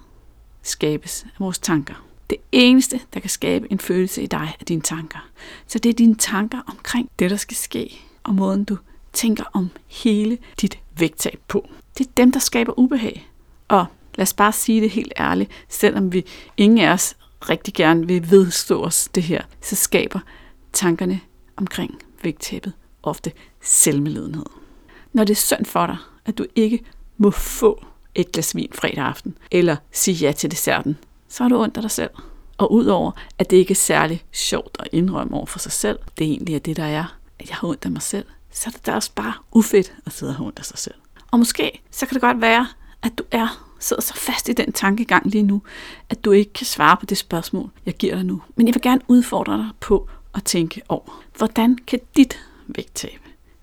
skabes 0.62 1.22
af 1.24 1.30
vores 1.38 1.58
tanker. 1.58 1.94
Det 2.30 2.38
eneste, 2.52 3.00
der 3.14 3.20
kan 3.20 3.30
skabe 3.30 3.72
en 3.72 3.78
følelse 3.78 4.22
i 4.22 4.26
dig, 4.26 4.56
er 4.60 4.64
dine 4.64 4.80
tanker. 4.80 5.28
Så 5.66 5.78
det 5.78 5.88
er 5.88 5.92
dine 5.92 6.14
tanker 6.14 6.58
omkring 6.66 7.10
det, 7.18 7.30
der 7.30 7.36
skal 7.36 7.56
ske, 7.56 8.00
og 8.22 8.34
måden 8.34 8.64
du 8.64 8.78
tænker 9.12 9.44
om 9.52 9.70
hele 9.86 10.38
dit 10.60 10.78
vægttab 10.98 11.40
på. 11.48 11.68
Det 11.98 12.06
er 12.06 12.10
dem, 12.16 12.32
der 12.32 12.40
skaber 12.40 12.78
ubehag. 12.78 13.30
Og 13.68 13.86
lad 14.14 14.22
os 14.22 14.34
bare 14.34 14.52
sige 14.52 14.80
det 14.80 14.90
helt 14.90 15.12
ærligt, 15.18 15.50
selvom 15.68 16.12
vi 16.12 16.24
ingen 16.56 16.78
af 16.78 16.92
os 16.92 17.16
rigtig 17.48 17.74
gerne 17.74 18.06
vil 18.06 18.30
vedstå 18.30 18.82
os 18.84 19.08
det 19.14 19.22
her, 19.22 19.42
så 19.60 19.76
skaber 19.76 20.20
tankerne 20.72 21.20
omkring 21.56 21.98
vægttabet 22.22 22.72
ofte 23.02 23.32
selvmedledenhed. 23.60 24.46
Når 25.12 25.24
det 25.24 25.30
er 25.30 25.40
synd 25.40 25.64
for 25.64 25.86
dig, 25.86 25.96
at 26.24 26.38
du 26.38 26.46
ikke 26.54 26.84
må 27.18 27.30
få 27.30 27.86
et 28.16 28.32
glas 28.32 28.56
vin 28.56 28.70
fredag 28.74 29.04
aften, 29.04 29.38
eller 29.50 29.76
sige 29.92 30.14
ja 30.14 30.32
til 30.32 30.50
desserten, 30.50 30.98
så 31.28 31.44
er 31.44 31.48
du 31.48 31.62
ondt 31.62 31.76
af 31.76 31.82
dig 31.82 31.90
selv. 31.90 32.10
Og 32.58 32.72
udover, 32.72 33.10
at 33.38 33.50
det 33.50 33.56
ikke 33.56 33.70
er 33.72 33.74
særlig 33.74 34.24
sjovt 34.32 34.76
at 34.80 34.88
indrømme 34.92 35.36
over 35.36 35.46
for 35.46 35.58
sig 35.58 35.72
selv, 35.72 35.98
det 36.18 36.24
egentlig 36.24 36.54
er 36.54 36.58
det, 36.58 36.76
der 36.76 36.84
er, 36.84 37.18
at 37.38 37.48
jeg 37.48 37.56
har 37.56 37.68
ondt 37.68 37.84
af 37.84 37.90
mig 37.90 38.02
selv, 38.02 38.24
så 38.50 38.64
er 38.66 38.70
det 38.70 38.86
da 38.86 38.94
også 38.94 39.10
bare 39.14 39.32
ufedt 39.52 39.92
at 40.06 40.12
sidde 40.12 40.30
og 40.30 40.36
have 40.36 40.46
ondt 40.46 40.58
af 40.58 40.64
sig 40.64 40.78
selv. 40.78 40.94
Og 41.30 41.38
måske, 41.38 41.82
så 41.90 42.06
kan 42.06 42.14
det 42.14 42.22
godt 42.22 42.40
være, 42.40 42.66
at 43.02 43.12
du 43.18 43.24
er 43.30 43.66
sidder 43.78 44.02
så 44.02 44.14
fast 44.14 44.48
i 44.48 44.52
den 44.52 44.72
tankegang 44.72 45.26
lige 45.26 45.42
nu, 45.42 45.62
at 46.08 46.24
du 46.24 46.32
ikke 46.32 46.52
kan 46.52 46.66
svare 46.66 46.96
på 46.96 47.06
det 47.06 47.18
spørgsmål, 47.18 47.70
jeg 47.86 47.94
giver 47.94 48.14
dig 48.14 48.24
nu. 48.24 48.42
Men 48.56 48.66
jeg 48.66 48.74
vil 48.74 48.82
gerne 48.82 49.00
udfordre 49.08 49.56
dig 49.56 49.68
på 49.80 50.08
at 50.34 50.44
tænke 50.44 50.82
over, 50.88 51.22
hvordan 51.36 51.78
kan 51.86 52.00
dit 52.16 52.38
vægttab 52.66 53.20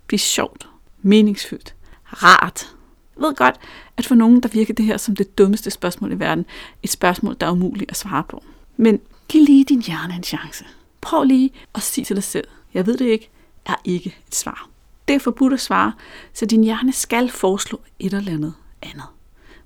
blive 0.07 0.19
sjovt, 0.19 0.67
meningsfyldt, 1.01 1.75
rart, 2.05 2.72
ved 3.15 3.35
godt, 3.35 3.55
at 3.97 4.05
for 4.05 4.15
nogen, 4.15 4.41
der 4.41 4.49
virker 4.49 4.73
det 4.73 4.85
her 4.85 4.97
som 4.97 5.15
det 5.15 5.37
dummeste 5.37 5.71
spørgsmål 5.71 6.11
i 6.11 6.19
verden. 6.19 6.45
Et 6.83 6.89
spørgsmål, 6.89 7.35
der 7.39 7.47
er 7.47 7.51
umuligt 7.51 7.91
at 7.91 7.97
svare 7.97 8.23
på. 8.29 8.43
Men 8.77 8.99
giv 9.27 9.45
lige 9.45 9.65
din 9.65 9.81
hjerne 9.81 10.15
en 10.15 10.23
chance. 10.23 10.65
Prøv 11.01 11.23
lige 11.23 11.51
at 11.75 11.81
sige 11.81 12.05
til 12.05 12.15
dig 12.15 12.23
selv, 12.23 12.47
jeg 12.73 12.85
ved 12.85 12.97
det 12.97 13.05
ikke, 13.05 13.29
er 13.65 13.75
ikke 13.85 14.15
et 14.27 14.35
svar. 14.35 14.69
Det 15.07 15.15
er 15.15 15.19
forbudt 15.19 15.53
at 15.53 15.61
svare, 15.61 15.93
så 16.33 16.45
din 16.45 16.63
hjerne 16.63 16.93
skal 16.93 17.29
foreslå 17.29 17.81
et 17.99 18.13
eller 18.13 18.31
andet 18.31 18.53
andet. 18.81 19.05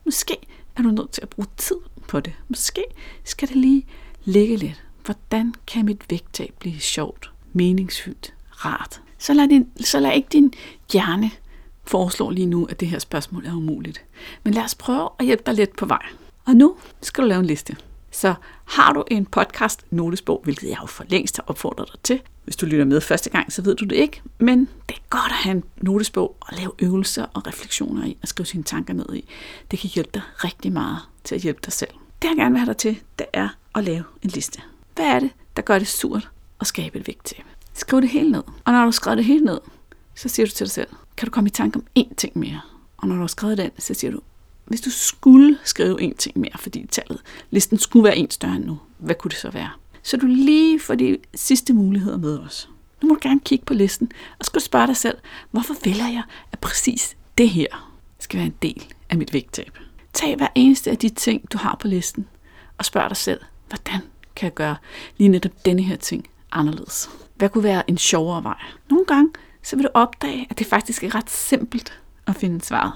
Måske 0.05 0.37
er 0.75 0.81
du 0.81 0.89
nødt 0.89 1.11
til 1.11 1.21
at 1.21 1.29
bruge 1.29 1.47
tid 1.57 1.75
på 2.07 2.19
det. 2.19 2.33
Måske 2.47 2.83
skal 3.23 3.47
det 3.47 3.55
lige 3.57 3.85
ligge 4.23 4.55
lidt. 4.55 4.83
Hvordan 5.05 5.53
kan 5.67 5.85
mit 5.85 6.01
vægttab 6.09 6.53
blive 6.59 6.79
sjovt, 6.79 7.31
meningsfyldt, 7.53 8.33
rart? 8.51 9.01
Så 9.17 9.33
lad, 9.33 9.47
din, 9.47 9.67
så 9.79 9.99
lad 9.99 10.13
ikke 10.13 10.29
din 10.31 10.53
hjerne 10.93 11.31
foreslår 11.87 12.31
lige 12.31 12.45
nu, 12.45 12.65
at 12.65 12.79
det 12.79 12.87
her 12.87 12.99
spørgsmål 12.99 13.45
er 13.45 13.53
umuligt. 13.53 14.03
Men 14.43 14.53
lad 14.53 14.63
os 14.63 14.75
prøve 14.75 15.09
at 15.19 15.25
hjælpe 15.25 15.43
dig 15.45 15.53
lidt 15.53 15.75
på 15.75 15.85
vej. 15.85 16.05
Og 16.45 16.55
nu 16.55 16.75
skal 17.01 17.23
du 17.23 17.27
lave 17.27 17.39
en 17.39 17.45
liste. 17.45 17.75
Så 18.11 18.33
har 18.65 18.93
du 18.93 19.03
en 19.11 19.25
podcast 19.25 19.85
notesbog, 19.91 20.41
hvilket 20.43 20.69
jeg 20.69 20.77
jo 20.81 20.87
for 20.87 21.03
længst 21.07 21.37
har 21.37 21.43
opfordret 21.47 21.89
dig 21.93 21.99
til. 22.03 22.21
Hvis 22.43 22.55
du 22.55 22.65
lytter 22.65 22.85
med 22.85 23.01
første 23.01 23.29
gang, 23.29 23.51
så 23.53 23.61
ved 23.61 23.75
du 23.75 23.85
det 23.85 23.95
ikke. 23.95 24.21
Men 24.39 24.59
det 24.59 24.95
er 24.95 25.01
godt 25.09 25.31
at 25.31 25.37
have 25.37 25.55
en 25.55 25.63
notesbog 25.77 26.35
og 26.39 26.57
lave 26.57 26.71
øvelser 26.79 27.25
og 27.33 27.47
refleksioner 27.47 28.05
i 28.05 28.17
og 28.21 28.27
skrive 28.27 28.45
sine 28.45 28.63
tanker 28.63 28.93
ned 28.93 29.13
i. 29.13 29.25
Det 29.71 29.79
kan 29.79 29.89
hjælpe 29.89 30.11
dig 30.13 30.21
rigtig 30.35 30.71
meget 30.71 30.99
til 31.23 31.35
at 31.35 31.41
hjælpe 31.41 31.59
dig 31.65 31.73
selv. 31.73 31.91
Det 32.21 32.27
jeg 32.27 32.35
gerne 32.35 32.51
vil 32.51 32.59
have 32.59 32.67
dig 32.67 32.77
til, 32.77 32.99
det 33.19 33.27
er 33.33 33.49
at 33.75 33.83
lave 33.83 34.03
en 34.21 34.29
liste. 34.29 34.61
Hvad 34.95 35.05
er 35.05 35.19
det, 35.19 35.29
der 35.55 35.61
gør 35.61 35.79
det 35.79 35.87
surt 35.87 36.29
at 36.61 36.67
skabe 36.67 36.99
et 36.99 37.07
vægttab? 37.07 37.45
Skriv 37.73 38.01
det 38.01 38.09
hele 38.09 38.31
ned. 38.31 38.43
Og 38.65 38.73
når 38.73 38.79
du 38.79 38.85
har 38.85 38.91
skrevet 38.91 39.17
det 39.17 39.25
hele 39.25 39.45
ned, 39.45 39.59
så 40.15 40.29
siger 40.29 40.45
du 40.45 40.51
til 40.51 40.65
dig 40.65 40.71
selv, 40.71 40.89
kan 41.17 41.25
du 41.25 41.31
komme 41.31 41.47
i 41.47 41.51
tanke 41.51 41.79
om 41.79 41.85
én 41.99 42.15
ting 42.15 42.37
mere? 42.37 42.61
Og 42.97 43.07
når 43.07 43.15
du 43.15 43.21
har 43.21 43.27
skrevet 43.27 43.57
den, 43.57 43.71
så 43.79 43.93
siger 43.93 44.11
du, 44.11 44.19
hvis 44.65 44.81
du 44.81 44.89
skulle 44.89 45.57
skrive 45.63 46.01
en 46.01 46.15
ting 46.15 46.39
mere, 46.39 46.57
fordi 46.59 46.85
tallet, 46.91 47.21
listen 47.49 47.77
skulle 47.77 48.03
være 48.03 48.17
en 48.17 48.31
større 48.31 48.55
end 48.55 48.65
nu, 48.65 48.79
hvad 48.97 49.15
kunne 49.15 49.29
det 49.29 49.37
så 49.37 49.49
være? 49.49 49.69
Så 50.03 50.17
du 50.17 50.25
lige 50.25 50.79
får 50.79 50.95
de 50.95 51.17
sidste 51.35 51.73
muligheder 51.73 52.17
med 52.17 52.39
os. 52.39 52.69
Nu 53.01 53.07
må 53.07 53.13
du 53.13 53.19
gerne 53.23 53.39
kigge 53.39 53.65
på 53.65 53.73
listen, 53.73 54.11
og 54.39 54.45
skal 54.45 54.61
spørge 54.61 54.87
dig 54.87 54.97
selv, 54.97 55.17
hvorfor 55.51 55.75
vælger 55.85 56.07
jeg, 56.07 56.23
at 56.51 56.59
præcis 56.59 57.17
det 57.37 57.49
her 57.49 57.93
skal 58.19 58.37
være 58.37 58.47
en 58.47 58.55
del 58.61 58.85
af 59.09 59.17
mit 59.17 59.33
vægttab? 59.33 59.79
Tag 60.13 60.35
hver 60.35 60.47
eneste 60.55 60.91
af 60.91 60.97
de 60.97 61.09
ting, 61.09 61.51
du 61.51 61.57
har 61.57 61.77
på 61.79 61.87
listen, 61.87 62.27
og 62.77 62.85
spørg 62.85 63.09
dig 63.09 63.17
selv, 63.17 63.41
hvordan 63.67 64.01
kan 64.35 64.45
jeg 64.45 64.53
gøre 64.53 64.75
lige 65.17 65.27
netop 65.27 65.65
denne 65.65 65.81
her 65.81 65.95
ting 65.95 66.27
anderledes? 66.51 67.09
Hvad 67.35 67.49
kunne 67.49 67.63
være 67.63 67.89
en 67.89 67.97
sjovere 67.97 68.43
vej? 68.43 68.61
Nogle 68.89 69.05
gange, 69.05 69.31
så 69.63 69.75
vil 69.75 69.83
du 69.83 69.89
opdage, 69.93 70.47
at 70.49 70.59
det 70.59 70.67
faktisk 70.67 71.03
er 71.03 71.15
ret 71.15 71.29
simpelt 71.29 71.99
at 72.27 72.35
finde 72.35 72.65
svaret. 72.65 72.91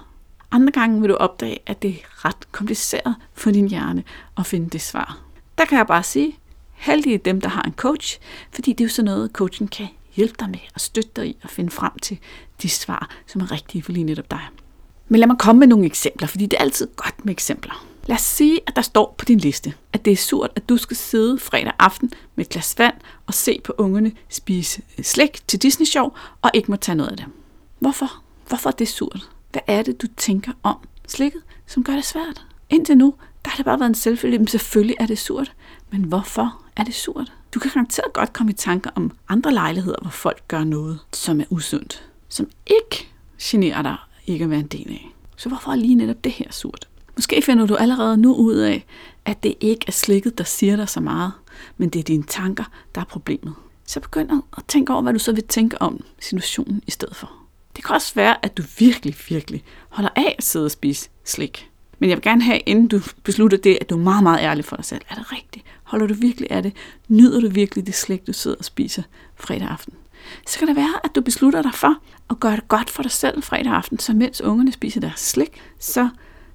Andre 0.52 0.72
gange 0.72 1.02
vil 1.02 1.10
du 1.10 1.16
opdage, 1.16 1.60
at 1.66 1.82
det 1.82 1.90
er 1.90 2.26
ret 2.26 2.52
kompliceret 2.52 3.16
for 3.34 3.52
din 3.52 3.68
hjerne 3.68 4.04
at 4.38 4.46
finde 4.46 4.70
det 4.70 4.82
svar. 4.82 5.20
Der 5.58 5.66
kan 5.66 5.78
jeg 5.78 5.88
bare 5.88 6.04
sige, 6.04 6.38
heldige 6.74 7.18
dem, 7.18 7.42
der 7.42 7.50
har 7.50 7.62
en 7.62 7.74
coach, 7.74 8.20
fordi 8.52 8.74
det 8.74 8.82
er 8.82 8.86
jo 8.86 8.90
sådan 8.90 9.06
noget, 9.06 9.32
coachen 9.32 9.68
kan 9.68 9.88
hjælpe 10.16 10.36
dig 10.40 10.50
med 10.50 10.60
og 10.74 10.82
støtte 10.82 11.10
dig 11.16 11.28
i 11.28 11.38
at 11.42 11.50
finde 11.50 11.72
frem 11.72 12.00
til 12.02 12.20
de 12.62 12.70
svar, 12.70 13.10
som 13.28 13.42
er 13.42 13.52
rigtige 13.52 13.84
for 13.84 13.92
lige 13.92 14.04
netop 14.04 14.32
dig. 14.32 14.48
Men 15.08 15.20
lad 15.20 15.28
mig 15.28 15.38
komme 15.40 15.60
med 15.60 15.68
nogle 15.68 15.86
eksempler, 15.86 16.28
fordi 16.28 16.46
det 16.46 16.58
er 16.58 16.62
altid 16.62 16.88
godt 16.96 17.26
med 17.26 17.34
eksempler. 17.34 17.86
Lad 18.12 18.16
os 18.16 18.22
sige, 18.22 18.60
at 18.68 18.76
der 18.76 18.82
står 18.82 19.16
på 19.18 19.26
din 19.26 19.38
liste, 19.38 19.74
at 19.94 20.06
det 20.06 20.14
er 20.14 20.18
surt, 20.18 20.50
at 20.56 20.70
du 20.70 20.78
skal 20.78 20.98
sidde 20.98 21.40
fredag 21.40 21.74
aften 21.80 22.12
med 22.36 22.46
et 22.46 22.52
glas 22.52 22.76
vand 22.78 22.94
og 23.28 23.34
se 23.34 23.62
på 23.64 23.74
ungerne 23.78 24.12
spise 24.30 24.82
øh, 24.98 25.06
slik 25.06 25.48
til 25.48 25.62
Disney 25.62 25.86
Show 25.86 26.12
og 26.42 26.52
ikke 26.54 26.72
må 26.72 26.78
tage 26.78 26.96
noget 26.96 27.10
af 27.12 27.18
det. 27.18 27.26
Hvorfor? 27.80 28.24
Hvorfor 28.48 28.70
er 28.70 28.74
det 28.74 28.88
surt? 28.88 29.30
Hvad 29.52 29.62
er 29.68 29.82
det, 29.82 30.02
du 30.02 30.08
tænker 30.18 30.52
om 30.64 30.78
slikket, 31.08 31.42
som 31.68 31.84
gør 31.84 31.94
det 31.94 32.06
svært? 32.06 32.46
Indtil 32.70 32.98
nu, 32.98 33.14
der 33.46 33.52
har 33.52 33.58
det 33.58 33.66
bare 33.66 33.80
været 33.80 33.90
en 33.90 33.96
selvfølge, 33.96 34.38
men 34.38 34.48
selvfølgelig 34.48 34.96
er 35.00 35.06
det 35.06 35.20
surt. 35.20 35.54
Men 35.92 36.04
hvorfor 36.04 36.62
er 36.76 36.84
det 36.84 36.94
surt? 36.96 37.34
Du 37.54 37.60
kan 37.60 37.72
garanteret 37.72 38.14
godt 38.14 38.34
komme 38.34 38.52
i 38.52 38.56
tanker 38.56 38.90
om 38.96 39.12
andre 39.30 39.54
lejligheder, 39.54 39.98
hvor 40.02 40.12
folk 40.12 40.48
gør 40.48 40.64
noget, 40.64 41.00
som 41.14 41.42
er 41.42 41.46
usundt. 41.50 42.10
Som 42.30 42.50
ikke 42.68 43.08
generer 43.42 43.82
dig 43.82 43.98
ikke 44.28 44.44
at 44.44 44.50
være 44.50 44.60
en 44.60 44.68
del 44.68 44.90
af. 44.90 45.12
Så 45.36 45.50
hvorfor 45.50 45.72
er 45.72 45.76
lige 45.76 45.96
netop 45.96 46.24
det 46.24 46.32
her 46.32 46.52
surt? 46.52 46.88
Måske 47.16 47.42
finder 47.42 47.66
du 47.66 47.76
allerede 47.76 48.18
nu 48.18 48.36
ud 48.36 48.56
af, 48.56 48.86
at 49.26 49.44
det 49.44 49.54
ikke 49.60 49.86
er 49.88 49.92
slikket, 49.92 50.38
der 50.38 50.44
siger 50.44 50.76
dig 50.76 50.90
så 50.90 51.00
meget, 51.00 51.32
men 51.78 51.90
det 51.90 52.00
er 52.00 52.04
dine 52.04 52.24
tanker, 52.24 52.64
der 52.96 53.02
er 53.02 53.06
problemet. 53.06 53.54
Så 53.86 54.00
begynd 54.00 54.32
at 54.58 54.64
tænke 54.68 54.94
over, 54.94 55.02
hvad 55.02 55.14
du 55.14 55.20
så 55.20 55.32
vil 55.32 55.44
tænke 55.44 55.82
om 55.82 56.04
situationen 56.20 56.82
i 56.88 56.92
stedet 56.92 57.16
for. 57.16 57.32
Det 57.76 57.84
kan 57.84 57.96
også 57.96 58.14
være, 58.16 58.46
at 58.46 58.58
du 58.58 58.64
virkelig, 58.80 59.16
virkelig 59.30 59.64
holder 59.90 60.10
af 60.16 60.36
at 60.38 60.44
sidde 60.44 60.66
og 60.66 60.72
spise 60.72 61.10
slik. 61.24 61.70
Men 62.00 62.10
jeg 62.10 62.18
vil 62.18 62.24
gerne 62.24 62.44
have, 62.44 62.60
inden 62.60 62.88
du 62.88 63.02
beslutter 63.24 63.58
det, 63.58 63.78
at 63.82 63.90
du 63.90 63.96
er 63.96 64.00
meget, 64.00 64.24
meget 64.24 64.40
ærlig 64.40 64.66
for 64.66 64.76
dig 64.76 64.86
selv. 64.86 65.02
Er 65.10 65.16
det 65.16 65.32
rigtigt? 65.32 65.66
Holder 65.84 66.08
du 66.08 66.14
virkelig 66.14 66.52
af 66.52 66.64
det? 66.64 66.74
Nyder 67.08 67.40
du 67.40 67.50
virkelig 67.50 67.88
det 67.88 67.96
slik, 67.96 68.28
du 68.28 68.34
sidder 68.34 68.58
og 68.58 68.66
spiser 68.66 69.04
fredag 69.36 69.68
aften? 69.68 69.94
Så 70.48 70.60
kan 70.60 70.68
det 70.68 70.76
være, 70.76 70.94
at 71.04 71.16
du 71.16 71.22
beslutter 71.22 71.62
dig 71.62 71.74
for 71.74 71.96
at 72.30 72.40
gøre 72.40 72.56
det 72.56 72.68
godt 72.68 72.90
for 72.90 73.04
dig 73.04 73.12
selv 73.12 73.44
fredag 73.44 73.74
aften, 73.74 74.00
så 74.00 74.14
mens 74.14 74.42
ungerne 74.42 74.72
spiser 74.72 75.00
deres 75.00 75.20
slik, 75.20 75.62
så 75.80 76.10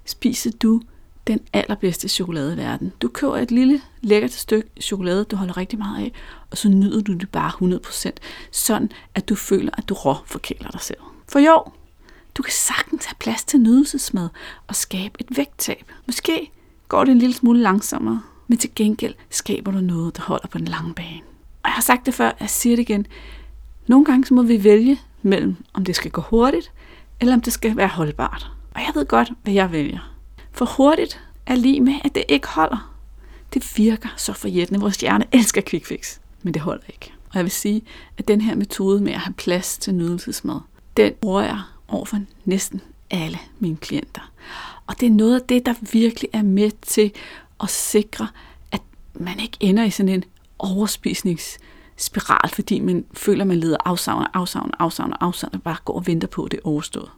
spiser 0.07 0.51
du 0.51 0.81
den 1.27 1.39
allerbedste 1.53 2.07
chokolade 2.07 2.53
i 2.53 2.57
verden. 2.57 2.93
Du 3.01 3.07
køber 3.07 3.37
et 3.37 3.51
lille 3.51 3.81
lækkert 4.01 4.31
stykke 4.31 4.69
chokolade, 4.81 5.23
du 5.23 5.35
holder 5.35 5.57
rigtig 5.57 5.79
meget 5.79 6.03
af, 6.03 6.11
og 6.51 6.57
så 6.57 6.69
nyder 6.69 7.01
du 7.01 7.13
det 7.13 7.29
bare 7.29 7.79
100%, 7.85 8.11
sådan 8.51 8.91
at 9.15 9.29
du 9.29 9.35
føler, 9.35 9.71
at 9.77 9.89
du 9.89 9.93
rå 9.93 10.15
forkæler 10.25 10.69
dig 10.71 10.81
selv. 10.81 10.99
For 11.29 11.39
jo, 11.39 11.63
du 12.35 12.43
kan 12.43 12.53
sagtens 12.53 13.05
have 13.05 13.15
plads 13.19 13.43
til 13.43 13.59
nydelsesmad 13.59 14.29
og 14.67 14.75
skabe 14.75 15.13
et 15.19 15.37
vægttab. 15.37 15.91
Måske 16.05 16.51
går 16.87 17.03
det 17.03 17.11
en 17.11 17.19
lille 17.19 17.35
smule 17.35 17.61
langsommere, 17.61 18.21
men 18.47 18.57
til 18.57 18.69
gengæld 18.75 19.13
skaber 19.29 19.71
du 19.71 19.77
noget, 19.77 20.17
der 20.17 20.23
holder 20.23 20.47
på 20.47 20.57
den 20.57 20.67
lange 20.67 20.93
bane. 20.93 21.21
Og 21.63 21.69
jeg 21.69 21.73
har 21.73 21.81
sagt 21.81 22.05
det 22.05 22.13
før, 22.13 22.31
jeg 22.39 22.49
siger 22.49 22.75
det 22.75 22.83
igen. 22.89 23.07
Nogle 23.87 24.05
gange 24.05 24.25
så 24.25 24.33
må 24.33 24.43
vi 24.43 24.63
vælge 24.63 24.99
mellem, 25.21 25.55
om 25.73 25.85
det 25.85 25.95
skal 25.95 26.11
gå 26.11 26.21
hurtigt, 26.21 26.71
eller 27.19 27.33
om 27.33 27.41
det 27.41 27.53
skal 27.53 27.77
være 27.77 27.87
holdbart. 27.87 28.56
Jeg 28.87 28.95
ved 28.95 29.05
godt, 29.05 29.31
hvad 29.43 29.53
jeg 29.53 29.71
vælger. 29.71 30.13
For 30.51 30.65
hurtigt 30.65 31.21
er 31.45 31.55
lige 31.55 31.81
med, 31.81 31.93
at 32.03 32.15
det 32.15 32.23
ikke 32.27 32.47
holder. 32.47 32.93
Det 33.53 33.77
virker 33.77 34.09
så 34.17 34.33
forjættende. 34.33 34.79
Vores 34.79 34.97
hjerne 34.97 35.25
elsker 35.31 35.61
quick 35.61 35.85
fix, 35.85 36.19
men 36.43 36.53
det 36.53 36.61
holder 36.61 36.83
ikke. 36.89 37.13
Og 37.29 37.35
jeg 37.35 37.43
vil 37.43 37.51
sige, 37.51 37.81
at 38.17 38.27
den 38.27 38.41
her 38.41 38.55
metode 38.55 39.01
med 39.01 39.13
at 39.13 39.19
have 39.19 39.33
plads 39.33 39.77
til 39.77 39.95
nydelsesmad, 39.95 40.59
den 40.97 41.13
bruger 41.21 41.41
jeg 41.41 41.61
over 41.87 42.05
for 42.05 42.19
næsten 42.45 42.81
alle 43.09 43.37
mine 43.59 43.77
klienter. 43.77 44.31
Og 44.87 44.99
det 44.99 45.05
er 45.05 45.11
noget 45.11 45.35
af 45.41 45.47
det, 45.49 45.65
der 45.65 45.73
virkelig 45.91 46.29
er 46.33 46.41
med 46.41 46.71
til 46.81 47.11
at 47.63 47.69
sikre, 47.69 48.27
at 48.71 48.81
man 49.13 49.39
ikke 49.39 49.57
ender 49.59 49.83
i 49.83 49.89
sådan 49.89 50.09
en 50.09 50.23
overspisningsspiral, 50.59 52.49
fordi 52.49 52.79
man 52.79 53.05
føler, 53.13 53.41
at 53.43 53.47
man 53.47 53.57
lider 53.57 53.77
afsavn, 53.85 54.25
afsavn, 54.33 54.71
afsavn, 54.79 55.13
afsavn, 55.19 55.55
og 55.55 55.61
bare 55.61 55.77
går 55.85 55.93
og 55.93 56.07
venter 56.07 56.27
på, 56.27 56.43
at 56.43 56.51
det 56.51 56.57
er 56.57 56.67
overstået. 56.67 57.09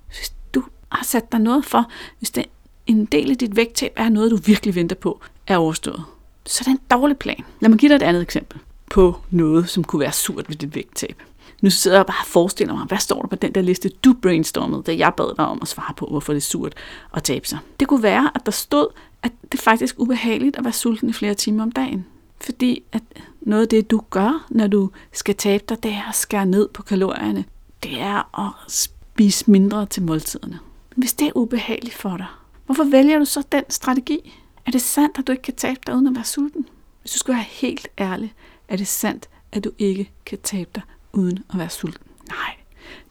Har 0.91 1.05
sat 1.05 1.31
dig 1.31 1.39
noget 1.39 1.65
for, 1.65 1.89
hvis 2.17 2.31
det 2.31 2.46
en 2.88 3.05
del 3.05 3.31
af 3.31 3.38
dit 3.38 3.55
vægttab 3.55 3.93
er 3.96 4.10
noget, 4.10 4.31
du 4.31 4.36
virkelig 4.36 4.75
venter 4.75 4.96
på, 4.96 5.22
er 5.48 5.58
overstået. 5.58 6.03
Så 6.46 6.60
det 6.63 6.67
er 6.67 6.72
en 6.72 6.81
dårlig 6.91 7.17
plan. 7.17 7.43
Lad 7.60 7.69
mig 7.69 7.79
give 7.79 7.89
dig 7.89 7.96
et 7.96 8.01
andet 8.01 8.22
eksempel 8.22 8.60
på 8.89 9.22
noget, 9.29 9.69
som 9.69 9.84
kunne 9.84 10.00
være 10.00 10.12
surt 10.12 10.50
ved 10.50 10.55
dit 10.55 10.75
vægttab. 10.75 11.22
Nu 11.62 11.69
sidder 11.69 11.98
jeg 11.98 12.05
bare 12.05 12.22
og 12.22 12.27
forestiller 12.27 12.75
mig, 12.75 12.86
hvad 12.86 12.98
står 12.98 13.22
der 13.22 13.27
på 13.27 13.36
den 13.36 13.51
der 13.51 13.62
liste, 13.62 13.89
du 13.89 14.13
brainstormede, 14.22 14.84
da 14.84 14.98
jeg 14.98 15.13
bad 15.17 15.36
dig 15.38 15.46
om 15.46 15.60
at 15.62 15.67
svare 15.67 15.93
på, 15.98 16.05
hvorfor 16.05 16.34
det 16.34 16.38
er 16.38 16.46
surt 16.46 16.74
at 17.13 17.24
tabe 17.24 17.48
sig. 17.48 17.58
Det 17.79 17.88
kunne 17.88 18.03
være, 18.03 18.31
at 18.36 18.46
der 18.46 18.51
stod, 18.51 18.88
at 19.24 19.31
det 19.51 19.60
er 19.60 19.63
faktisk 19.63 19.96
ubehageligt 19.98 20.58
at 20.58 20.63
være 20.63 20.74
sulten 20.74 21.10
i 21.10 21.13
flere 21.13 21.34
timer 21.34 21.63
om 21.63 21.72
dagen. 21.72 22.05
Fordi 22.41 22.84
at 22.91 23.03
noget 23.41 23.62
af 23.62 23.67
det, 23.67 23.91
du 23.91 24.01
gør, 24.10 24.46
når 24.50 24.67
du 24.67 24.89
skal 25.12 25.36
tabe 25.36 25.63
dig, 25.69 25.84
det 25.84 25.91
er 25.91 26.10
at 26.10 26.15
skære 26.15 26.46
ned 26.46 26.67
på 26.67 26.84
kalorierne. 26.84 27.46
Det 27.84 28.00
er 28.01 28.39
at 28.48 28.72
spise 28.72 29.51
mindre 29.51 29.86
til 29.86 30.03
måltiderne. 30.03 30.60
Hvis 30.96 31.13
det 31.13 31.27
er 31.27 31.38
ubehageligt 31.38 31.96
for 31.96 32.17
dig, 32.17 32.27
hvorfor 32.65 32.84
vælger 32.84 33.19
du 33.19 33.25
så 33.25 33.43
den 33.51 33.63
strategi? 33.69 34.34
Er 34.65 34.72
det 34.72 34.81
sandt, 34.81 35.17
at 35.17 35.27
du 35.27 35.31
ikke 35.31 35.41
kan 35.41 35.55
tabe 35.55 35.79
dig 35.88 35.96
uden 35.96 36.08
at 36.08 36.15
være 36.15 36.25
sulten? 36.25 36.67
Hvis 37.01 37.12
du 37.12 37.17
skal 37.17 37.34
være 37.34 37.43
helt 37.43 37.88
ærlig, 38.00 38.34
er 38.67 38.75
det 38.75 38.88
sandt, 38.88 39.29
at 39.51 39.63
du 39.63 39.72
ikke 39.77 40.12
kan 40.25 40.38
tabe 40.43 40.69
dig 40.75 40.84
uden 41.13 41.43
at 41.53 41.60
være 41.60 41.69
sulten? 41.69 42.08
Nej, 42.27 42.55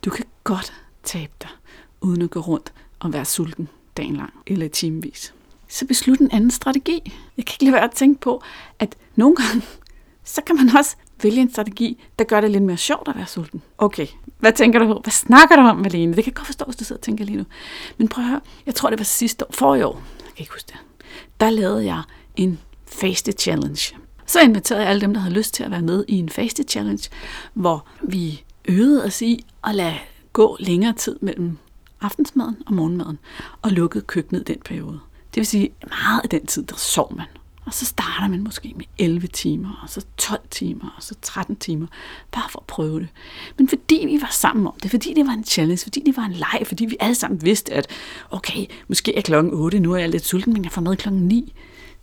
du 0.04 0.10
kan 0.10 0.24
godt 0.44 0.72
tabe 1.02 1.32
dig 1.42 1.50
uden 2.00 2.22
at 2.22 2.30
gå 2.30 2.40
rundt 2.40 2.72
og 2.98 3.12
være 3.12 3.24
sulten 3.24 3.68
dagen 3.96 4.16
lang 4.16 4.32
eller 4.46 4.68
timevis. 4.68 5.34
Så 5.68 5.86
beslut 5.86 6.18
en 6.18 6.30
anden 6.30 6.50
strategi. 6.50 7.12
Jeg 7.36 7.44
kan 7.44 7.54
ikke 7.54 7.64
lade 7.64 7.74
være 7.74 7.84
at 7.84 7.90
tænke 7.90 8.20
på, 8.20 8.42
at 8.78 8.96
nogle 9.16 9.36
gange, 9.36 9.62
så 10.24 10.42
kan 10.42 10.56
man 10.56 10.76
også 10.76 10.96
vælge 11.22 11.40
en 11.40 11.50
strategi, 11.52 12.04
der 12.18 12.24
gør 12.24 12.40
det 12.40 12.50
lidt 12.50 12.62
mere 12.62 12.76
sjovt 12.76 13.08
at 13.08 13.16
være 13.16 13.26
sulten. 13.26 13.62
Okay, 13.78 14.06
hvad 14.38 14.52
tænker 14.52 14.78
du 14.78 14.86
på? 14.86 15.00
Hvad 15.02 15.10
snakker 15.10 15.56
du 15.56 15.62
om, 15.62 15.76
Malene? 15.76 16.16
Det 16.16 16.24
kan 16.24 16.30
jeg 16.30 16.34
godt 16.34 16.46
forstå, 16.46 16.64
hvis 16.64 16.76
du 16.76 16.84
sidder 16.84 16.98
og 16.98 17.04
tænker 17.04 17.24
lige 17.24 17.36
nu. 17.36 17.44
Men 17.98 18.08
prøv 18.08 18.24
at 18.24 18.30
høre, 18.30 18.40
jeg 18.66 18.74
tror, 18.74 18.90
det 18.90 18.98
var 18.98 19.04
sidste 19.04 19.44
år, 19.44 19.52
for 19.52 19.74
i 19.74 19.82
år, 19.82 20.02
jeg 20.18 20.34
kan 20.34 20.42
ikke 20.42 20.52
huske 20.52 20.66
det, 20.66 20.76
der 21.40 21.50
lavede 21.50 21.84
jeg 21.84 22.02
en 22.36 22.58
faste 22.86 23.32
challenge. 23.32 23.96
Så 24.26 24.40
inviterede 24.40 24.82
jeg 24.82 24.90
alle 24.90 25.00
dem, 25.00 25.14
der 25.14 25.20
havde 25.20 25.34
lyst 25.34 25.54
til 25.54 25.64
at 25.64 25.70
være 25.70 25.82
med 25.82 26.04
i 26.08 26.14
en 26.14 26.28
faste 26.28 26.62
challenge, 26.62 27.08
hvor 27.54 27.86
vi 28.02 28.44
øvede 28.68 29.04
os 29.04 29.22
i 29.22 29.44
at 29.64 29.74
lade 29.74 29.94
gå 30.32 30.56
længere 30.60 30.92
tid 30.92 31.16
mellem 31.20 31.58
aftensmaden 32.00 32.56
og 32.66 32.74
morgenmaden, 32.74 33.18
og 33.62 33.70
lukkede 33.70 34.04
køkkenet 34.04 34.46
den 34.46 34.58
periode. 34.64 35.00
Det 35.34 35.40
vil 35.40 35.46
sige, 35.46 35.70
meget 35.88 36.20
af 36.22 36.28
den 36.28 36.46
tid, 36.46 36.62
der 36.62 36.76
sov 36.76 37.16
man. 37.16 37.26
Og 37.68 37.74
så 37.74 37.84
starter 37.84 38.28
man 38.28 38.42
måske 38.42 38.72
med 38.76 38.84
11 38.98 39.26
timer, 39.26 39.80
og 39.82 39.88
så 39.88 40.04
12 40.16 40.40
timer, 40.50 40.94
og 40.96 41.02
så 41.02 41.14
13 41.22 41.56
timer, 41.56 41.86
bare 42.32 42.50
for 42.50 42.58
at 42.58 42.66
prøve 42.66 43.00
det. 43.00 43.08
Men 43.58 43.68
fordi 43.68 44.02
vi 44.06 44.18
var 44.20 44.28
sammen 44.32 44.66
om 44.66 44.74
det, 44.82 44.90
fordi 44.90 45.14
det 45.14 45.26
var 45.26 45.32
en 45.32 45.44
challenge, 45.44 45.82
fordi 45.82 46.02
det 46.06 46.16
var 46.16 46.22
en 46.22 46.32
leg, 46.32 46.62
fordi 46.64 46.84
vi 46.84 46.96
alle 47.00 47.14
sammen 47.14 47.44
vidste, 47.44 47.72
at 47.72 47.86
okay, 48.30 48.66
måske 48.88 49.16
er 49.16 49.20
klokken 49.20 49.52
8, 49.54 49.80
nu 49.80 49.92
er 49.92 49.98
jeg 49.98 50.08
lidt 50.08 50.26
sulten, 50.26 50.52
men 50.52 50.64
jeg 50.64 50.72
får 50.72 50.80
mad 50.80 50.96
klokken 50.96 51.28
9, 51.28 51.52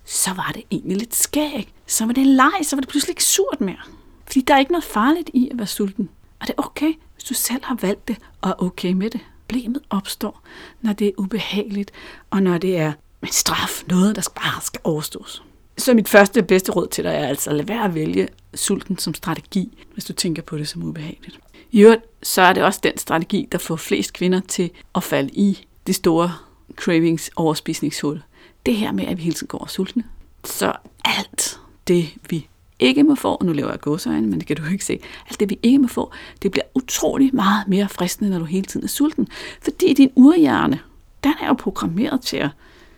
så 0.05 0.33
var 0.33 0.51
det 0.55 0.63
egentlig 0.71 0.97
lidt 0.97 1.15
skæg. 1.15 1.73
Så 1.87 2.05
var 2.05 2.13
det 2.13 2.21
en 2.21 2.35
leg, 2.35 2.59
så 2.63 2.75
var 2.75 2.81
det 2.81 2.89
pludselig 2.89 3.11
ikke 3.11 3.23
surt 3.23 3.61
mere. 3.61 3.81
Fordi 4.25 4.41
der 4.41 4.53
er 4.53 4.59
ikke 4.59 4.71
noget 4.71 4.83
farligt 4.83 5.29
i 5.33 5.49
at 5.51 5.57
være 5.57 5.67
sulten. 5.67 6.09
Og 6.39 6.47
det 6.47 6.53
er 6.57 6.65
okay, 6.65 6.93
hvis 7.13 7.23
du 7.23 7.33
selv 7.33 7.63
har 7.63 7.77
valgt 7.81 8.07
det 8.07 8.17
og 8.41 8.49
er 8.49 8.63
okay 8.63 8.91
med 8.91 9.09
det. 9.09 9.21
Problemet 9.47 9.81
opstår, 9.89 10.41
når 10.81 10.93
det 10.93 11.07
er 11.07 11.11
ubehageligt, 11.17 11.91
og 12.29 12.43
når 12.43 12.57
det 12.57 12.77
er 12.77 12.93
en 13.21 13.31
straf, 13.31 13.83
noget, 13.87 14.15
der 14.15 14.21
bare 14.35 14.61
skal 14.61 14.81
overstås. 14.83 15.43
Så 15.77 15.93
mit 15.93 16.09
første 16.09 16.43
bedste 16.43 16.71
råd 16.71 16.87
til 16.87 17.03
dig 17.03 17.09
er 17.09 17.27
altså 17.27 17.51
lad 17.51 17.65
være 17.65 17.83
at 17.83 17.95
vælge 17.95 18.27
sulten 18.53 18.97
som 18.97 19.13
strategi, 19.13 19.85
hvis 19.93 20.05
du 20.05 20.13
tænker 20.13 20.41
på 20.41 20.57
det 20.57 20.67
som 20.67 20.83
ubehageligt. 20.83 21.39
I 21.71 21.81
øvrigt, 21.81 22.01
så 22.23 22.41
er 22.41 22.53
det 22.53 22.63
også 22.63 22.79
den 22.83 22.97
strategi, 22.97 23.47
der 23.51 23.57
får 23.57 23.75
flest 23.75 24.13
kvinder 24.13 24.41
til 24.47 24.71
at 24.95 25.03
falde 25.03 25.29
i 25.33 25.67
det 25.87 25.95
store 25.95 26.33
cravings 26.75 27.31
overspisningshul. 27.35 28.21
Det 28.65 28.75
her 28.75 28.91
med, 28.91 29.05
at 29.05 29.17
vi 29.17 29.23
hele 29.23 29.33
tiden 29.33 29.47
går 29.47 29.57
og 29.57 29.69
sultne. 29.69 30.03
Så 30.45 30.73
alt 31.05 31.59
det, 31.87 32.09
vi 32.29 32.47
ikke 32.79 33.03
må 33.03 33.15
få, 33.15 33.35
og 33.35 33.45
nu 33.45 33.53
laver 33.53 33.69
jeg 33.69 33.79
gåsøjne, 33.79 34.27
men 34.27 34.39
det 34.39 34.47
kan 34.47 34.55
du 34.55 34.65
ikke 34.71 34.85
se, 34.85 34.99
alt 35.29 35.39
det 35.39 35.49
vi 35.49 35.59
ikke 35.63 35.79
må 35.79 35.87
få, 35.87 36.11
det 36.41 36.51
bliver 36.51 36.65
utrolig 36.75 37.35
meget 37.35 37.67
mere 37.67 37.89
fristende, 37.89 38.31
når 38.31 38.39
du 38.39 38.45
hele 38.45 38.65
tiden 38.65 38.83
er 38.83 38.87
sulten. 38.87 39.27
Fordi 39.61 39.93
din 39.93 40.11
urhjerne, 40.15 40.79
den 41.23 41.33
er 41.41 41.47
jo 41.47 41.53
programmeret 41.53 42.21
til 42.21 42.37
at 42.37 42.49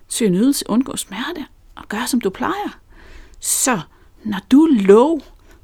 søge 0.08 0.32
nydelse, 0.32 0.70
undgå 0.70 0.96
smerte 0.96 1.46
og 1.78 1.90
gør, 1.90 2.06
som 2.06 2.22
du 2.22 2.30
plejer. 2.30 2.80
Så 3.40 3.80
når 4.24 4.40
du 4.52 4.62
er 4.62 4.82
low 4.82 5.20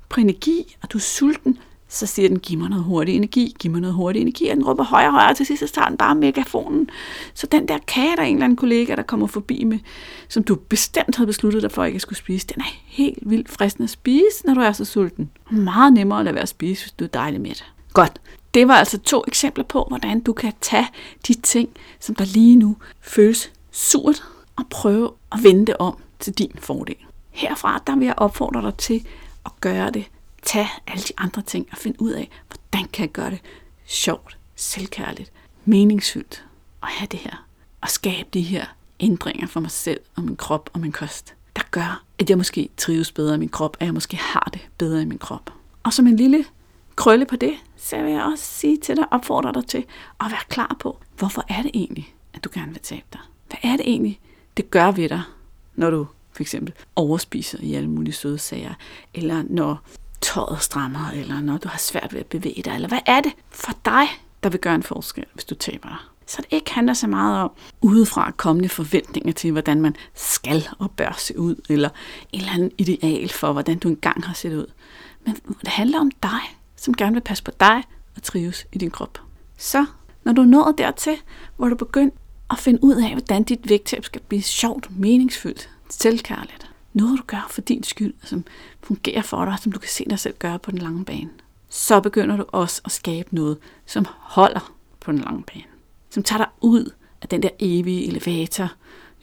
på 0.09 0.19
energi, 0.19 0.75
og 0.81 0.91
du 0.93 0.97
er 0.97 1.01
sulten, 1.01 1.57
så 1.93 2.05
siger 2.05 2.29
den, 2.29 2.39
giv 2.39 2.59
mig 2.59 2.69
noget 2.69 2.85
hurtig 2.85 3.15
energi, 3.15 3.55
giv 3.59 3.71
mig 3.71 3.81
noget 3.81 3.95
hurtig 3.95 4.21
energi, 4.21 4.47
og 4.47 4.55
den 4.55 4.65
råber 4.65 4.83
højere 4.83 5.09
og 5.09 5.13
højere, 5.13 5.29
og 5.29 5.37
til 5.37 5.45
sidst 5.45 5.67
så 5.67 5.73
tager 5.73 5.87
den 5.87 5.97
bare 5.97 6.15
megafonen. 6.15 6.89
Så 7.33 7.47
den 7.47 7.67
der 7.67 7.77
kage, 7.87 8.15
der 8.15 8.21
er 8.21 8.25
en 8.25 8.35
eller 8.35 8.45
anden 8.45 8.55
kollega, 8.55 8.95
der 8.95 9.03
kommer 9.03 9.27
forbi 9.27 9.63
med, 9.63 9.79
som 10.29 10.43
du 10.43 10.55
bestemt 10.55 11.15
havde 11.15 11.27
besluttet 11.27 11.61
dig 11.61 11.71
for 11.71 11.83
ikke 11.83 11.95
at 11.95 12.01
skulle 12.01 12.19
spise, 12.19 12.47
den 12.47 12.61
er 12.61 12.65
helt 12.85 13.19
vildt 13.21 13.49
fristende 13.49 13.83
at 13.83 13.89
spise, 13.89 14.45
når 14.45 14.53
du 14.53 14.61
er 14.61 14.71
så 14.71 14.85
sulten. 14.85 15.29
Meget 15.51 15.93
nemmere 15.93 16.19
at 16.19 16.25
lade 16.25 16.35
være 16.35 16.41
at 16.41 16.49
spise, 16.49 16.83
hvis 16.83 16.91
du 16.91 17.03
er 17.03 17.07
dejlig 17.07 17.41
med 17.41 17.49
det. 17.49 17.65
Godt. 17.93 18.21
Det 18.53 18.67
var 18.67 18.73
altså 18.73 18.99
to 18.99 19.23
eksempler 19.27 19.63
på, 19.63 19.85
hvordan 19.87 20.19
du 20.19 20.33
kan 20.33 20.53
tage 20.61 20.87
de 21.27 21.33
ting, 21.33 21.69
som 21.99 22.15
der 22.15 22.25
lige 22.25 22.55
nu 22.55 22.77
føles 23.01 23.51
surt, 23.71 24.23
og 24.55 24.63
prøve 24.69 25.11
at 25.31 25.43
vende 25.43 25.65
det 25.65 25.77
om 25.77 25.97
til 26.19 26.33
din 26.33 26.51
fordel. 26.59 26.95
Herfra 27.31 27.83
der 27.87 27.95
vil 27.95 28.05
jeg 28.05 28.15
opfordre 28.17 28.61
dig 28.61 28.75
til 28.77 29.07
at 29.45 29.51
gøre 29.61 29.91
det 29.91 30.05
Tag 30.43 30.67
alle 30.87 31.03
de 31.03 31.13
andre 31.17 31.41
ting 31.41 31.67
og 31.71 31.77
find 31.77 31.95
ud 31.99 32.11
af, 32.11 32.29
hvordan 32.47 32.87
kan 32.87 33.01
jeg 33.01 33.11
gøre 33.11 33.29
det 33.29 33.41
sjovt, 33.85 34.37
selvkærligt, 34.55 35.31
meningsfyldt 35.65 36.45
at 36.83 36.89
have 36.89 37.07
det 37.11 37.19
her. 37.19 37.47
Og 37.81 37.89
skabe 37.89 38.29
de 38.33 38.41
her 38.41 38.65
ændringer 38.99 39.47
for 39.47 39.59
mig 39.59 39.71
selv 39.71 39.99
og 40.15 40.23
min 40.23 40.35
krop 40.35 40.69
og 40.73 40.79
min 40.79 40.91
kost, 40.91 41.35
der 41.55 41.61
gør, 41.71 42.03
at 42.19 42.29
jeg 42.29 42.37
måske 42.37 42.69
trives 42.77 43.11
bedre 43.11 43.35
i 43.35 43.37
min 43.37 43.49
krop, 43.49 43.77
at 43.79 43.85
jeg 43.85 43.93
måske 43.93 44.17
har 44.17 44.49
det 44.53 44.61
bedre 44.77 45.01
i 45.01 45.05
min 45.05 45.17
krop. 45.17 45.53
Og 45.83 45.93
som 45.93 46.07
en 46.07 46.15
lille 46.15 46.45
krølle 46.95 47.25
på 47.25 47.35
det, 47.35 47.53
så 47.77 48.01
vil 48.01 48.11
jeg 48.11 48.23
også 48.23 48.45
sige 48.45 48.77
til 48.77 48.95
dig, 48.95 49.13
opfordre 49.13 49.53
dig 49.53 49.65
til 49.65 49.85
at 50.19 50.31
være 50.31 50.43
klar 50.49 50.75
på, 50.79 50.97
hvorfor 51.17 51.45
er 51.49 51.61
det 51.61 51.71
egentlig, 51.73 52.15
at 52.33 52.43
du 52.43 52.49
gerne 52.53 52.71
vil 52.71 52.81
tabe 52.81 53.05
dig? 53.13 53.21
Hvad 53.47 53.71
er 53.71 53.77
det 53.77 53.89
egentlig, 53.89 54.19
det 54.57 54.71
gør 54.71 54.91
ved 54.91 55.09
dig, 55.09 55.21
når 55.75 55.89
du 55.89 56.07
for 56.31 56.43
eksempel 56.43 56.73
overspiser 56.95 57.57
i 57.61 57.73
alle 57.73 57.89
mulige 57.89 58.13
søde 58.13 58.37
sager, 58.37 58.73
eller 59.13 59.43
når 59.49 59.81
tøjet 60.21 60.61
strammer, 60.61 61.09
eller 61.09 61.41
når 61.41 61.57
du 61.57 61.67
har 61.67 61.77
svært 61.77 62.13
ved 62.13 62.19
at 62.19 62.25
bevæge 62.25 62.63
dig, 62.63 62.75
eller 62.75 62.87
hvad 62.87 62.99
er 63.05 63.21
det 63.21 63.31
for 63.49 63.73
dig, 63.85 64.07
der 64.43 64.49
vil 64.49 64.59
gøre 64.59 64.75
en 64.75 64.83
forskel, 64.83 65.25
hvis 65.33 65.45
du 65.45 65.55
taber 65.55 65.89
dig? 65.89 65.97
Så 66.27 66.41
det 66.41 66.47
ikke 66.51 66.73
handler 66.73 66.93
så 66.93 67.07
meget 67.07 67.43
om 67.43 67.51
udefra 67.81 68.31
kommende 68.31 68.69
forventninger 68.69 69.31
til, 69.31 69.51
hvordan 69.51 69.81
man 69.81 69.95
skal 70.13 70.67
og 70.79 70.91
bør 70.91 71.15
se 71.17 71.39
ud, 71.39 71.55
eller 71.69 71.89
en 72.31 72.39
eller 72.39 72.53
anden 72.53 72.71
ideal 72.77 73.29
for, 73.29 73.53
hvordan 73.53 73.79
du 73.79 73.87
engang 73.87 74.25
har 74.25 74.33
set 74.33 74.53
ud. 74.53 74.65
Men 75.25 75.35
det 75.61 75.67
handler 75.67 75.99
om 75.99 76.11
dig, 76.23 76.57
som 76.75 76.93
gerne 76.93 77.13
vil 77.13 77.21
passe 77.21 77.43
på 77.43 77.51
dig 77.59 77.83
og 78.15 78.23
trives 78.23 78.65
i 78.71 78.77
din 78.77 78.91
krop. 78.91 79.19
Så 79.57 79.85
når 80.23 80.33
du 80.33 80.41
er 80.41 80.45
nået 80.45 80.77
dertil, 80.77 81.17
hvor 81.57 81.67
du 81.67 81.75
begynder 81.75 82.15
og 82.47 82.57
finde 82.57 82.83
ud 82.83 82.95
af, 82.95 83.11
hvordan 83.11 83.43
dit 83.43 83.69
vægttab 83.69 84.05
skal 84.05 84.21
blive 84.21 84.41
sjovt, 84.41 84.99
meningsfyldt, 84.99 85.69
selvkærligt, 85.89 86.69
noget, 86.93 87.19
du 87.19 87.23
gør 87.27 87.47
for 87.49 87.61
din 87.61 87.83
skyld, 87.83 88.13
som 88.23 88.45
fungerer 88.83 89.21
for 89.21 89.45
dig, 89.45 89.57
som 89.61 89.71
du 89.71 89.79
kan 89.79 89.89
se 89.89 90.05
dig 90.09 90.19
selv 90.19 90.35
gøre 90.39 90.59
på 90.59 90.71
den 90.71 90.79
lange 90.79 91.05
bane, 91.05 91.29
så 91.69 91.99
begynder 91.99 92.37
du 92.37 92.45
også 92.47 92.81
at 92.85 92.91
skabe 92.91 93.35
noget, 93.35 93.57
som 93.85 94.05
holder 94.19 94.73
på 94.99 95.11
den 95.11 95.19
lange 95.19 95.43
bane. 95.43 95.63
Som 96.09 96.23
tager 96.23 96.37
dig 96.37 96.49
ud 96.61 96.91
af 97.21 97.27
den 97.27 97.43
der 97.43 97.49
evige 97.59 98.07
elevator, 98.07 98.71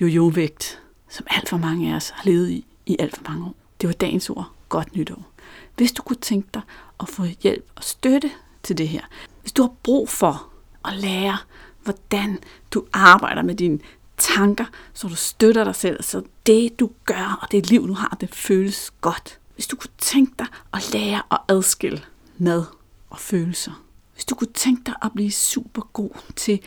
jojo-vægt, 0.00 0.82
som 1.08 1.26
alt 1.30 1.48
for 1.48 1.56
mange 1.56 1.92
af 1.92 1.96
os 1.96 2.10
har 2.10 2.22
levet 2.24 2.50
i 2.50 2.64
i 2.86 2.96
alt 2.98 3.16
for 3.16 3.24
mange 3.28 3.44
år. 3.44 3.54
Det 3.80 3.86
var 3.86 3.92
dagens 3.92 4.30
ord. 4.30 4.50
Godt 4.68 4.96
nytår. 4.96 5.30
Hvis 5.76 5.92
du 5.92 6.02
kunne 6.02 6.16
tænke 6.16 6.48
dig 6.54 6.62
at 7.00 7.08
få 7.08 7.24
hjælp 7.42 7.70
og 7.74 7.84
støtte 7.84 8.30
til 8.62 8.78
det 8.78 8.88
her, 8.88 9.00
hvis 9.40 9.52
du 9.52 9.62
har 9.62 9.72
brug 9.82 10.08
for 10.08 10.52
at 10.84 10.94
lære, 10.94 11.38
hvordan 11.84 12.38
du 12.70 12.84
arbejder 12.92 13.42
med 13.42 13.54
din 13.54 13.82
tanker, 14.20 14.64
så 14.94 15.08
du 15.08 15.14
støtter 15.14 15.64
dig 15.64 15.74
selv, 15.74 16.02
så 16.02 16.22
det 16.46 16.80
du 16.80 16.90
gør 17.04 17.38
og 17.42 17.52
det 17.52 17.70
liv 17.70 17.88
du 17.88 17.92
har, 17.92 18.16
det 18.20 18.34
føles 18.34 18.92
godt. 19.00 19.38
Hvis 19.54 19.66
du 19.66 19.76
kunne 19.76 19.90
tænke 19.98 20.32
dig 20.38 20.46
at 20.72 20.92
lære 20.92 21.22
at 21.30 21.38
adskille 21.48 22.02
mad 22.38 22.64
og 23.10 23.18
følelser. 23.18 23.82
Hvis 24.14 24.24
du 24.24 24.34
kunne 24.34 24.52
tænke 24.54 24.82
dig 24.86 24.94
at 25.02 25.12
blive 25.14 25.30
super 25.32 25.82
god 25.92 26.10
til 26.36 26.60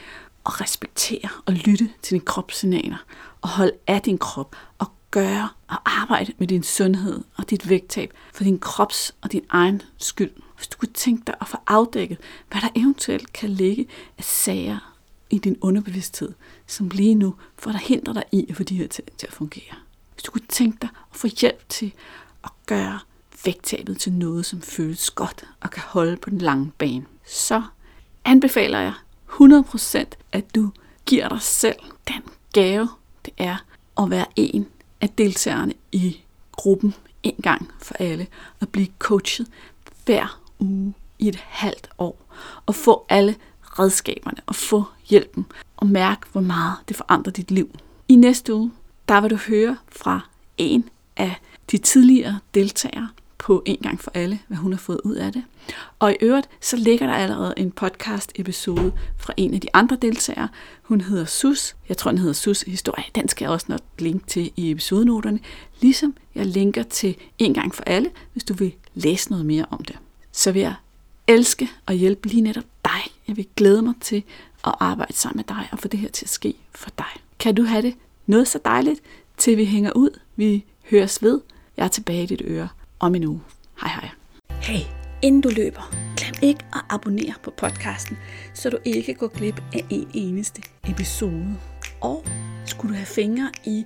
at 0.46 0.62
respektere 0.62 1.30
og 1.46 1.54
lytte 1.54 1.90
til 2.02 2.12
dine 2.12 2.26
kropssignaler 2.26 2.98
og 3.42 3.50
holde 3.50 3.72
af 3.88 4.02
din 4.02 4.18
krop 4.18 4.56
og 4.78 4.88
gøre 5.12 5.50
og 5.68 5.78
arbejde 5.86 6.34
med 6.38 6.48
din 6.48 6.64
sundhed 6.64 7.24
og 7.36 7.50
dit 7.50 7.70
vægttab 7.70 8.14
for 8.34 8.44
din 8.44 8.60
krops 8.60 9.16
og 9.22 9.32
din 9.32 9.46
egen 9.50 9.82
skyld. 9.98 10.32
Hvis 10.56 10.68
du 10.68 10.78
kunne 10.78 10.94
tænke 10.94 11.24
dig 11.28 11.36
at 11.42 11.48
få 11.48 11.58
afdækket, 11.68 12.18
hvad 12.52 12.62
der 12.62 12.70
eventuelt 12.76 13.34
kan 13.34 13.50
ligge 13.50 13.88
af 14.18 14.24
sager 14.24 14.93
i 15.34 15.38
din 15.38 15.58
underbevidsthed, 15.62 16.34
som 16.68 16.90
lige 16.90 17.16
nu 17.16 17.36
forhindrer 17.58 18.14
dig 18.14 18.24
dig 18.32 18.40
i 18.40 18.46
at 18.50 18.56
få 18.56 18.64
de 18.64 18.78
her 18.78 18.88
ting 18.88 19.08
til 19.18 19.28
at 19.28 19.34
fungere. 19.34 19.76
Hvis 20.14 20.24
du 20.24 20.32
kunne 20.32 20.48
tænke 20.50 20.78
dig 20.82 20.90
at 21.12 21.18
få 21.18 21.28
hjælp 21.42 21.70
til 21.70 21.94
at 22.44 22.52
gøre 22.66 23.00
vægttabet 23.46 23.98
til 23.98 24.14
noget, 24.14 24.46
som 24.46 24.62
føles 24.62 25.10
godt 25.10 25.46
og 25.62 25.72
kan 25.72 25.84
holde 25.86 26.18
på 26.18 26.30
den 26.30 26.38
lange 26.38 26.72
bane, 26.78 27.06
så 27.26 27.64
anbefaler 28.26 28.80
jeg 28.80 28.94
100% 29.30 30.06
at 30.32 30.56
du 30.56 30.72
giver 31.06 31.30
dig 31.30 31.42
selv 31.42 31.80
den 32.08 32.22
gave, 32.54 32.90
det 33.26 33.34
er 33.38 33.58
at 33.98 34.10
være 34.10 34.26
en 34.36 34.68
af 35.02 35.10
deltagerne 35.10 35.74
i 35.92 36.22
gruppen 36.52 36.94
en 37.24 37.36
gang 37.44 37.72
for 37.80 37.96
alle, 38.00 38.28
og 38.60 38.70
blive 38.70 38.88
coachet 39.00 39.48
hver 40.06 40.42
uge 40.60 40.94
i 41.20 41.28
et 41.28 41.36
halvt 41.36 41.90
år, 41.98 42.34
og 42.66 42.76
få 42.76 43.06
alle 43.10 43.36
redskaberne 43.80 44.38
og 44.46 44.56
få 44.56 44.84
hjælpen 45.10 45.46
og 45.78 45.88
mærke, 45.88 46.22
hvor 46.32 46.42
meget 46.42 46.76
det 46.88 46.96
forandrer 46.96 47.32
dit 47.32 47.52
liv. 47.52 47.70
I 48.08 48.16
næste 48.16 48.54
uge, 48.54 48.72
der 49.08 49.22
vil 49.22 49.30
du 49.30 49.36
høre 49.36 49.78
fra 49.92 50.20
en 50.58 50.90
af 51.18 51.36
de 51.72 51.78
tidligere 51.78 52.40
deltagere 52.54 53.10
på 53.38 53.64
En 53.66 53.78
gang 53.78 54.00
for 54.00 54.12
alle, 54.14 54.40
hvad 54.48 54.58
hun 54.58 54.74
har 54.74 54.80
fået 54.80 55.02
ud 55.04 55.16
af 55.16 55.34
det. 55.34 55.44
Og 56.00 56.12
i 56.12 56.16
øvrigt, 56.22 56.50
så 56.62 56.78
ligger 56.78 57.08
der 57.08 57.14
allerede 57.14 57.54
en 57.58 57.72
podcast 57.72 58.32
episode 58.36 58.94
fra 59.18 59.34
en 59.38 59.54
af 59.54 59.62
de 59.62 59.68
andre 59.74 59.98
deltagere. 60.02 60.48
Hun 60.82 61.02
hedder 61.02 61.26
Sus. 61.26 61.76
Jeg 61.90 61.98
tror, 61.98 62.12
den 62.12 62.18
hedder 62.18 62.34
Sus 62.34 62.62
Historie. 62.62 63.06
Den 63.16 63.30
skal 63.30 63.46
jeg 63.46 63.52
også 63.52 63.66
nok 63.70 63.80
linke 64.00 64.28
til 64.28 64.52
i 64.56 64.72
episodenoterne. 64.72 65.40
Ligesom 65.82 66.16
jeg 66.36 66.46
linker 66.46 66.84
til 66.84 67.16
En 67.38 67.54
gang 67.54 67.76
for 67.76 67.84
alle, 67.84 68.10
hvis 68.34 68.44
du 68.44 68.54
vil 68.54 68.74
læse 68.94 69.30
noget 69.30 69.46
mere 69.46 69.66
om 69.70 69.84
det. 69.84 69.98
Så 70.32 70.52
vil 70.52 70.62
jeg 70.62 70.76
elske 71.28 71.70
og 71.86 71.94
hjælpe 71.94 72.28
lige 72.28 72.42
netop 72.42 72.66
dig. 72.86 73.13
Jeg 73.28 73.38
vil 73.38 73.48
glæde 73.56 73.82
mig 73.82 73.94
til 74.02 74.24
at 74.68 74.76
arbejde 74.80 75.14
sammen 75.14 75.38
med 75.38 75.58
dig 75.58 75.70
og 75.72 75.80
få 75.80 75.88
det 75.88 76.00
her 76.00 76.10
til 76.10 76.26
at 76.26 76.30
ske 76.30 76.54
for 76.72 76.90
dig. 76.98 77.22
Kan 77.40 77.56
du 77.56 77.64
have 77.64 77.82
det 77.82 77.96
noget 78.26 78.48
så 78.48 78.60
dejligt, 78.66 79.02
til 79.38 79.58
vi 79.58 79.66
hænger 79.66 79.92
ud? 79.96 80.20
Vi 80.36 80.66
høres 80.90 81.24
ved. 81.24 81.42
Jeg 81.78 81.84
er 81.84 81.88
tilbage 81.88 82.24
i 82.24 82.26
dit 82.26 82.42
øre 82.46 82.70
om 83.00 83.16
en 83.16 83.24
uge. 83.24 83.42
Hej 83.82 83.90
hej. 83.90 84.10
Hey, 84.62 84.86
inden 85.22 85.42
du 85.42 85.50
løber, 85.50 85.94
glem 86.18 86.34
ikke 86.42 86.66
at 86.74 86.82
abonnere 86.90 87.34
på 87.44 87.52
podcasten, 87.58 88.18
så 88.54 88.70
du 88.70 88.78
ikke 88.86 89.14
går 89.14 89.28
glip 89.28 89.62
af 89.74 89.86
en 89.90 90.08
eneste 90.14 90.62
episode. 90.90 91.56
Og 92.02 92.26
skulle 92.66 92.94
du 92.94 92.96
have 92.96 93.06
fingre 93.06 93.52
i 93.66 93.86